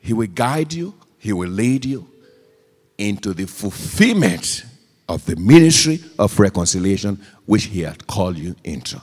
He 0.00 0.14
will 0.14 0.28
guide 0.28 0.72
you, 0.72 0.94
He 1.18 1.32
will 1.32 1.50
lead 1.50 1.84
you 1.84 2.08
into 2.96 3.34
the 3.34 3.46
fulfillment 3.46 4.64
of 5.08 5.24
the 5.26 5.36
ministry 5.36 6.00
of 6.18 6.38
reconciliation 6.38 7.20
which 7.46 7.64
he 7.64 7.82
had 7.82 8.06
called 8.06 8.36
you 8.36 8.56
into. 8.64 9.00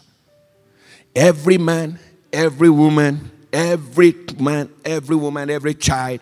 Every 1.16 1.58
man, 1.58 2.00
every 2.32 2.70
woman, 2.70 3.32
every 3.52 4.16
man, 4.40 4.70
every 4.84 5.16
woman, 5.16 5.50
every 5.50 5.74
child, 5.74 6.20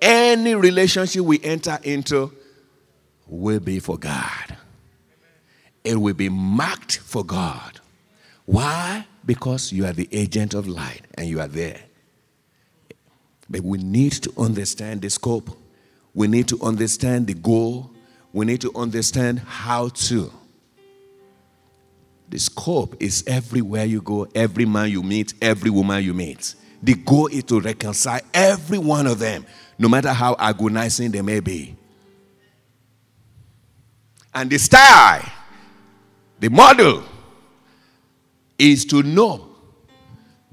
any 0.00 0.54
relationship 0.54 1.22
we 1.22 1.40
enter 1.42 1.78
into 1.82 2.32
will 3.26 3.60
be 3.60 3.78
for 3.78 3.96
God. 3.96 4.56
It 5.84 5.96
will 5.96 6.14
be 6.14 6.28
marked 6.28 6.98
for 6.98 7.24
God. 7.24 7.80
Why? 8.44 9.06
Because 9.24 9.72
you 9.72 9.86
are 9.86 9.92
the 9.92 10.08
agent 10.10 10.54
of 10.54 10.66
light 10.66 11.02
and 11.14 11.28
you 11.28 11.40
are 11.40 11.48
there. 11.48 11.80
But 13.48 13.62
we 13.62 13.78
need 13.78 14.12
to 14.12 14.32
understand 14.38 15.02
the 15.02 15.10
scope. 15.10 15.56
We 16.14 16.26
need 16.26 16.48
to 16.48 16.60
understand 16.62 17.26
the 17.26 17.34
goal 17.34 17.91
we 18.32 18.46
need 18.46 18.60
to 18.62 18.72
understand 18.74 19.40
how 19.40 19.88
to. 19.88 20.32
The 22.28 22.38
scope 22.38 22.96
is 22.98 23.24
everywhere 23.26 23.84
you 23.84 24.00
go, 24.00 24.26
every 24.34 24.64
man 24.64 24.90
you 24.90 25.02
meet, 25.02 25.34
every 25.42 25.70
woman 25.70 26.02
you 26.02 26.14
meet. 26.14 26.54
The 26.82 26.94
goal 26.94 27.26
is 27.26 27.44
to 27.44 27.60
reconcile 27.60 28.20
every 28.32 28.78
one 28.78 29.06
of 29.06 29.18
them, 29.18 29.44
no 29.78 29.88
matter 29.88 30.12
how 30.12 30.34
agonizing 30.38 31.10
they 31.10 31.22
may 31.22 31.40
be. 31.40 31.76
And 34.34 34.48
the 34.48 34.58
style, 34.58 35.30
the 36.40 36.48
model, 36.48 37.04
is 38.58 38.86
to 38.86 39.02
know 39.02 39.48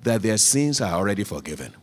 that 0.04 0.22
their 0.22 0.38
sins 0.38 0.82
are 0.82 0.94
already 0.94 1.24
forgiven. 1.24 1.74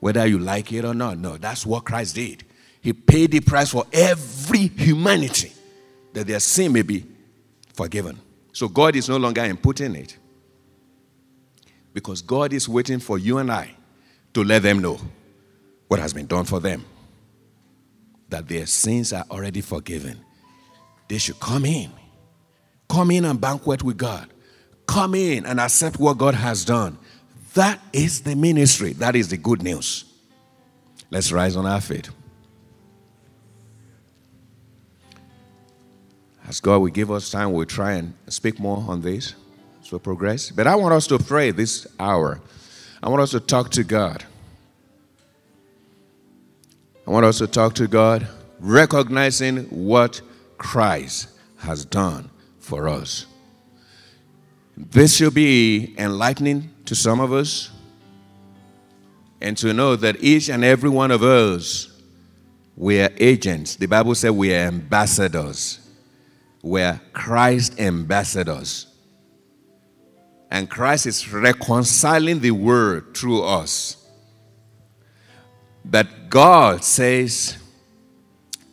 Whether 0.00 0.26
you 0.26 0.38
like 0.38 0.72
it 0.72 0.84
or 0.84 0.94
not, 0.94 1.18
no, 1.18 1.36
that's 1.36 1.64
what 1.64 1.84
Christ 1.84 2.16
did. 2.16 2.44
He 2.88 2.94
paid 2.94 3.32
the 3.32 3.40
price 3.40 3.68
for 3.68 3.84
every 3.92 4.68
humanity 4.68 5.52
that 6.14 6.26
their 6.26 6.40
sin 6.40 6.72
may 6.72 6.80
be 6.80 7.04
forgiven. 7.74 8.18
So 8.54 8.66
God 8.66 8.96
is 8.96 9.10
no 9.10 9.18
longer 9.18 9.44
imputing 9.44 9.94
it. 9.94 10.16
Because 11.92 12.22
God 12.22 12.54
is 12.54 12.66
waiting 12.66 12.98
for 12.98 13.18
you 13.18 13.36
and 13.36 13.52
I 13.52 13.76
to 14.32 14.42
let 14.42 14.62
them 14.62 14.78
know 14.78 14.98
what 15.88 16.00
has 16.00 16.14
been 16.14 16.24
done 16.24 16.46
for 16.46 16.60
them. 16.60 16.82
That 18.30 18.48
their 18.48 18.64
sins 18.64 19.12
are 19.12 19.26
already 19.30 19.60
forgiven. 19.60 20.18
They 21.10 21.18
should 21.18 21.38
come 21.40 21.66
in. 21.66 21.90
Come 22.88 23.10
in 23.10 23.26
and 23.26 23.38
banquet 23.38 23.82
with 23.82 23.98
God. 23.98 24.32
Come 24.86 25.14
in 25.14 25.44
and 25.44 25.60
accept 25.60 26.00
what 26.00 26.16
God 26.16 26.34
has 26.34 26.64
done. 26.64 26.96
That 27.52 27.82
is 27.92 28.22
the 28.22 28.34
ministry. 28.34 28.94
That 28.94 29.14
is 29.14 29.28
the 29.28 29.36
good 29.36 29.62
news. 29.62 30.06
Let's 31.10 31.30
rise 31.30 31.54
on 31.54 31.66
our 31.66 31.82
feet. 31.82 32.08
As 36.48 36.60
God 36.60 36.78
will 36.78 36.88
give 36.88 37.10
us 37.10 37.30
time, 37.30 37.52
we'll 37.52 37.66
try 37.66 37.92
and 37.92 38.14
speak 38.28 38.58
more 38.58 38.82
on 38.88 39.02
this 39.02 39.34
as 39.82 39.92
we 39.92 39.98
progress. 39.98 40.50
But 40.50 40.66
I 40.66 40.76
want 40.76 40.94
us 40.94 41.06
to 41.08 41.18
pray 41.18 41.50
this 41.50 41.86
hour. 42.00 42.40
I 43.02 43.10
want 43.10 43.20
us 43.20 43.32
to 43.32 43.40
talk 43.40 43.70
to 43.72 43.84
God. 43.84 44.24
I 47.06 47.10
want 47.10 47.26
us 47.26 47.38
to 47.38 47.46
talk 47.46 47.74
to 47.74 47.86
God, 47.86 48.26
recognizing 48.60 49.64
what 49.64 50.22
Christ 50.56 51.28
has 51.58 51.84
done 51.84 52.30
for 52.60 52.88
us. 52.88 53.26
This 54.74 55.16
should 55.16 55.34
be 55.34 55.94
enlightening 55.98 56.70
to 56.86 56.94
some 56.94 57.20
of 57.20 57.30
us, 57.32 57.70
and 59.40 59.56
to 59.58 59.74
know 59.74 59.96
that 59.96 60.22
each 60.22 60.48
and 60.48 60.64
every 60.64 60.88
one 60.88 61.10
of 61.10 61.22
us, 61.22 61.90
we 62.74 63.00
are 63.00 63.10
agents. 63.18 63.76
The 63.76 63.86
Bible 63.86 64.14
said 64.14 64.30
we 64.30 64.54
are 64.54 64.66
ambassadors. 64.66 65.80
We 66.62 66.82
are 66.82 67.00
Christ 67.12 67.78
ambassadors. 67.78 68.86
And 70.50 70.68
Christ 70.68 71.06
is 71.06 71.30
reconciling 71.30 72.40
the 72.40 72.50
world 72.52 73.16
through 73.16 73.44
us. 73.44 73.96
That 75.84 76.28
God 76.30 76.84
says 76.84 77.56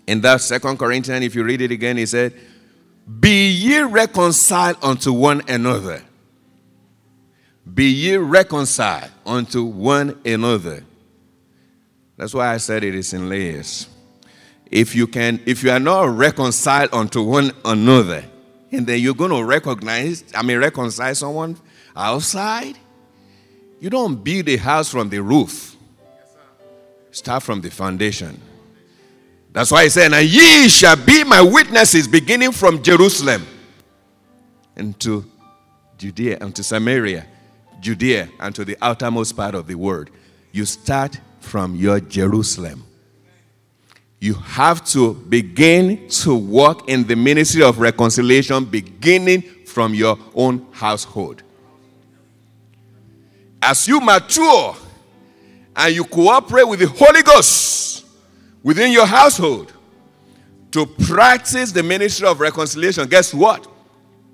in 0.08 0.22
that 0.22 0.42
Second 0.42 0.78
Corinthians, 0.78 1.26
if 1.26 1.36
you 1.36 1.44
read 1.44 1.62
it 1.62 1.72
again, 1.72 1.98
he 1.98 2.06
said, 2.06 2.34
Be 3.20 3.50
ye 3.50 3.80
reconciled 3.82 4.78
unto 4.82 5.12
one 5.12 5.42
another. 5.48 6.02
Be 7.72 7.86
ye 7.86 8.16
reconciled 8.18 9.12
unto 9.26 9.64
one 9.64 10.20
another. 10.26 10.84
That's 12.18 12.34
why 12.34 12.54
I 12.54 12.58
said 12.58 12.84
it 12.84 12.96
is 12.96 13.14
in 13.14 13.28
layers. 13.28 13.88
If 14.76 14.94
you 14.94 15.08
can, 15.08 15.40
if 15.46 15.64
you 15.64 15.72
are 15.72 15.80
not 15.80 16.04
reconciled 16.18 16.90
unto 16.92 17.24
one 17.24 17.54
another, 17.64 18.26
and 18.74 18.86
then 18.86 19.00
you're 19.00 19.14
going 19.14 19.32
to 19.32 19.42
recognize, 19.42 20.26
I 20.36 20.44
mean, 20.44 20.58
reconcile 20.58 21.16
someone 21.16 21.56
outside, 21.96 22.78
you 23.80 23.90
don't 23.90 24.22
build 24.22 24.50
a 24.50 24.58
house 24.58 24.90
from 24.92 25.08
the 25.08 25.22
roof. 25.22 25.78
Start 27.12 27.44
from 27.44 27.62
the 27.62 27.72
foundation. 27.72 28.42
That's 29.54 29.72
why 29.72 29.84
he 29.84 29.90
said, 29.90 30.12
And 30.12 30.28
ye 30.28 30.68
shall 30.68 30.98
be 30.98 31.24
my 31.24 31.42
witnesses 31.42 32.06
beginning 32.06 32.52
from 32.52 32.84
Jerusalem 32.84 33.48
into 34.76 35.24
Judea 35.98 36.40
and 36.42 36.54
to 36.54 36.66
Samaria, 36.66 37.26
Judea 37.80 38.28
and 38.42 38.54
to 38.54 38.66
the 38.66 38.76
outermost 38.82 39.38
part 39.38 39.56
of 39.56 39.68
the 39.68 39.76
world. 39.76 40.10
You 40.52 40.66
start 40.66 41.18
from 41.40 41.78
your 41.78 42.02
Jerusalem. 42.02 42.84
You 44.26 44.34
have 44.34 44.84
to 44.86 45.14
begin 45.14 46.08
to 46.08 46.36
work 46.36 46.90
in 46.90 47.06
the 47.06 47.16
ministry 47.16 47.62
of 47.62 47.78
reconciliation 47.78 48.66
beginning 48.66 49.44
from 49.68 49.94
your 49.94 50.18
own 50.34 50.66
household. 50.72 51.44
As 53.62 53.88
you 53.88 54.02
mature 54.02 54.76
and 55.76 55.94
you 55.94 56.06
cooperate 56.06 56.64
with 56.64 56.80
the 56.80 56.88
Holy 56.88 57.22
Ghost 57.22 58.04
within 58.64 58.92
your 58.92 59.06
household 59.06 59.72
to 60.72 60.88
practice 60.88 61.72
the 61.72 61.84
ministry 61.84 62.28
of 62.28 62.40
reconciliation, 62.40 63.08
guess 63.08 63.32
what? 63.32 63.68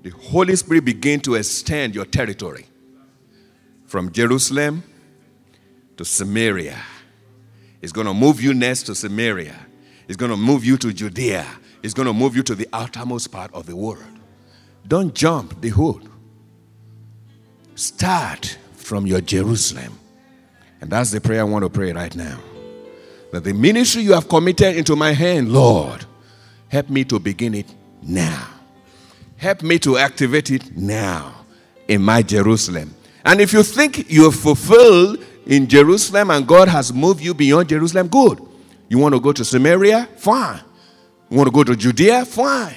The 0.04 0.08
Holy 0.08 0.56
Spirit 0.56 0.86
begin 0.86 1.20
to 1.20 1.34
extend 1.34 1.94
your 1.94 2.06
territory 2.06 2.64
from 3.84 4.10
Jerusalem 4.10 4.84
to 5.98 6.04
Samaria. 6.06 6.82
It's 7.82 7.92
going 7.92 8.06
to 8.06 8.14
move 8.14 8.40
you 8.40 8.54
next 8.54 8.84
to 8.84 8.94
Samaria. 8.94 9.66
It's 10.12 10.18
going 10.18 10.30
to 10.30 10.36
move 10.36 10.62
you 10.62 10.76
to 10.76 10.92
Judea. 10.92 11.46
It's 11.82 11.94
going 11.94 12.04
to 12.04 12.12
move 12.12 12.36
you 12.36 12.42
to 12.42 12.54
the 12.54 12.68
outermost 12.74 13.32
part 13.32 13.50
of 13.54 13.64
the 13.64 13.74
world. 13.74 14.04
Don't 14.86 15.14
jump 15.14 15.58
the 15.62 15.70
hood. 15.70 16.06
Start 17.76 18.58
from 18.74 19.06
your 19.06 19.22
Jerusalem. 19.22 19.98
And 20.82 20.90
that's 20.90 21.12
the 21.12 21.20
prayer 21.22 21.40
I 21.40 21.44
want 21.44 21.64
to 21.64 21.70
pray 21.70 21.94
right 21.94 22.14
now. 22.14 22.38
That 23.32 23.44
the 23.44 23.54
ministry 23.54 24.02
you 24.02 24.12
have 24.12 24.28
committed 24.28 24.76
into 24.76 24.96
my 24.96 25.12
hand, 25.12 25.50
Lord, 25.50 26.04
help 26.68 26.90
me 26.90 27.04
to 27.04 27.18
begin 27.18 27.54
it 27.54 27.74
now. 28.02 28.48
Help 29.38 29.62
me 29.62 29.78
to 29.78 29.96
activate 29.96 30.50
it 30.50 30.76
now 30.76 31.46
in 31.88 32.02
my 32.02 32.20
Jerusalem. 32.20 32.94
And 33.24 33.40
if 33.40 33.54
you 33.54 33.62
think 33.62 34.10
you 34.10 34.24
have 34.24 34.38
fulfilled 34.38 35.24
in 35.46 35.68
Jerusalem 35.68 36.32
and 36.32 36.46
God 36.46 36.68
has 36.68 36.92
moved 36.92 37.22
you 37.22 37.32
beyond 37.32 37.70
Jerusalem, 37.70 38.08
good. 38.08 38.51
You 38.92 38.98
want 38.98 39.14
to 39.14 39.20
go 39.22 39.32
to 39.32 39.42
Samaria? 39.42 40.06
Fine. 40.18 40.60
You 41.30 41.38
want 41.38 41.46
to 41.46 41.50
go 41.50 41.64
to 41.64 41.74
Judea? 41.74 42.26
Fine. 42.26 42.74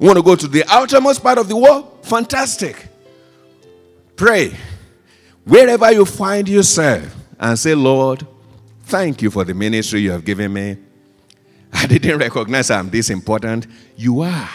You 0.00 0.06
want 0.08 0.16
to 0.16 0.22
go 0.24 0.34
to 0.34 0.48
the 0.48 0.64
outermost 0.68 1.22
part 1.22 1.38
of 1.38 1.48
the 1.48 1.56
world? 1.56 2.00
Fantastic. 2.02 2.88
Pray. 4.16 4.56
Wherever 5.44 5.92
you 5.92 6.04
find 6.04 6.48
yourself 6.48 7.14
and 7.38 7.56
say, 7.56 7.76
Lord, 7.76 8.26
thank 8.86 9.22
you 9.22 9.30
for 9.30 9.44
the 9.44 9.54
ministry 9.54 10.00
you 10.00 10.10
have 10.10 10.24
given 10.24 10.52
me. 10.52 10.78
I 11.72 11.86
didn't 11.86 12.18
recognize 12.18 12.68
I'm 12.68 12.90
this 12.90 13.08
important. 13.08 13.68
You 13.96 14.22
are. 14.22 14.50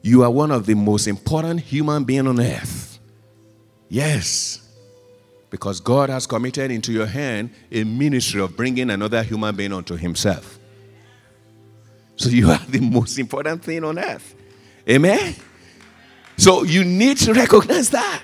You 0.00 0.22
are 0.22 0.30
one 0.30 0.52
of 0.52 0.64
the 0.64 0.74
most 0.74 1.08
important 1.08 1.58
human 1.58 2.04
beings 2.04 2.28
on 2.28 2.38
earth. 2.38 3.00
Yes. 3.88 4.61
Because 5.52 5.80
God 5.80 6.08
has 6.08 6.26
committed 6.26 6.70
into 6.70 6.92
your 6.92 7.04
hand 7.04 7.50
a 7.70 7.84
ministry 7.84 8.40
of 8.40 8.56
bringing 8.56 8.88
another 8.88 9.22
human 9.22 9.54
being 9.54 9.74
unto 9.74 9.96
Himself. 9.96 10.58
So 12.16 12.30
you 12.30 12.50
are 12.50 12.58
the 12.68 12.80
most 12.80 13.18
important 13.18 13.62
thing 13.62 13.84
on 13.84 13.98
earth. 13.98 14.34
Amen? 14.88 15.36
So 16.38 16.62
you 16.62 16.84
need 16.84 17.18
to 17.18 17.34
recognize 17.34 17.90
that. 17.90 18.22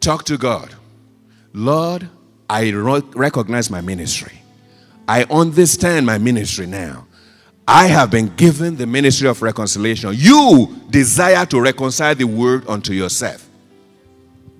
Talk 0.00 0.24
to 0.24 0.38
God. 0.38 0.74
Lord, 1.52 2.08
I 2.48 2.70
recognize 2.70 3.68
my 3.68 3.82
ministry. 3.82 4.40
I 5.06 5.24
understand 5.24 6.06
my 6.06 6.16
ministry 6.16 6.66
now. 6.66 7.06
I 7.68 7.88
have 7.88 8.10
been 8.10 8.34
given 8.36 8.76
the 8.76 8.86
ministry 8.86 9.28
of 9.28 9.42
reconciliation. 9.42 10.12
You 10.14 10.74
desire 10.88 11.44
to 11.46 11.60
reconcile 11.60 12.14
the 12.14 12.24
world 12.24 12.64
unto 12.68 12.94
yourself 12.94 13.45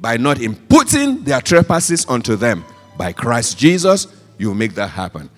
by 0.01 0.17
not 0.17 0.41
imputing 0.41 1.23
their 1.25 1.41
trespasses 1.41 2.07
unto 2.09 2.37
them. 2.37 2.65
By 2.97 3.13
Christ 3.13 3.59
Jesus, 3.59 4.07
you 4.39 4.55
make 4.55 4.75
that 4.75 4.89
happen. 4.89 5.31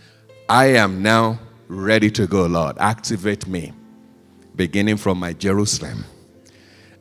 I 0.48 0.66
am 0.76 1.02
now 1.02 1.38
ready 1.68 2.10
to 2.12 2.26
go, 2.26 2.46
Lord. 2.46 2.76
Activate 2.78 3.46
me, 3.46 3.72
beginning 4.56 4.96
from 4.96 5.18
my 5.18 5.32
Jerusalem. 5.32 6.04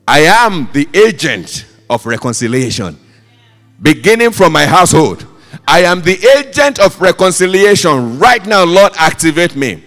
I 0.08 0.20
am 0.20 0.70
the 0.74 0.88
agent 0.94 1.66
of 1.90 2.06
reconciliation, 2.06 2.98
beginning 3.82 4.32
from 4.32 4.54
my 4.54 4.66
household. 4.66 5.26
I 5.68 5.84
am 5.84 6.02
the 6.02 6.18
agent 6.38 6.80
of 6.80 7.00
reconciliation. 7.02 8.20
Right 8.20 8.46
now, 8.46 8.64
Lord, 8.64 8.94
activate 8.98 9.56
me. 9.56 9.84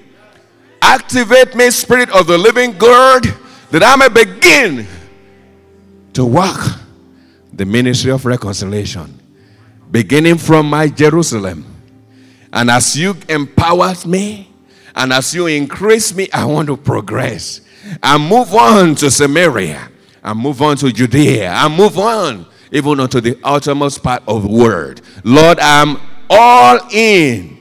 Activate 0.82 1.54
me, 1.54 1.70
Spirit 1.70 2.10
of 2.10 2.26
the 2.26 2.36
living 2.38 2.72
God, 2.76 3.24
that 3.70 3.82
I 3.82 3.96
may 3.96 4.08
begin 4.08 4.86
to 6.14 6.24
walk 6.24 6.80
the 7.60 7.66
ministry 7.66 8.10
of 8.10 8.24
reconciliation, 8.24 9.20
beginning 9.90 10.38
from 10.38 10.64
my 10.64 10.88
Jerusalem. 10.88 11.62
And 12.50 12.70
as 12.70 12.98
you 12.98 13.14
empower 13.28 13.92
me 14.06 14.50
and 14.94 15.12
as 15.12 15.34
you 15.34 15.46
increase 15.46 16.14
me, 16.14 16.30
I 16.32 16.46
want 16.46 16.68
to 16.68 16.78
progress 16.78 17.60
and 18.02 18.26
move 18.26 18.54
on 18.54 18.94
to 18.94 19.10
Samaria 19.10 19.90
and 20.24 20.38
move 20.38 20.62
on 20.62 20.78
to 20.78 20.90
Judea 20.90 21.50
and 21.50 21.76
move 21.76 21.98
on 21.98 22.46
even 22.72 22.98
unto 22.98 23.20
the 23.20 23.38
outermost 23.44 24.02
part 24.02 24.22
of 24.26 24.44
the 24.44 24.48
world. 24.48 25.02
Lord, 25.22 25.58
I'm 25.60 25.98
all 26.30 26.78
in 26.90 27.58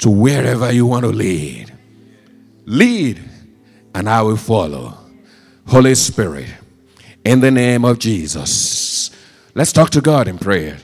to 0.00 0.10
wherever 0.10 0.70
you 0.70 0.84
want 0.84 1.06
to 1.06 1.12
lead. 1.12 1.72
Lead, 2.66 3.22
and 3.94 4.06
I 4.06 4.20
will 4.20 4.36
follow. 4.36 4.98
Holy 5.66 5.94
Spirit, 5.94 6.50
in 7.24 7.40
the 7.40 7.50
name 7.50 7.84
of 7.84 7.98
Jesus. 7.98 9.10
Let's 9.54 9.72
talk 9.72 9.90
to 9.90 10.00
God 10.00 10.28
in 10.28 10.38
prayer. 10.38 10.78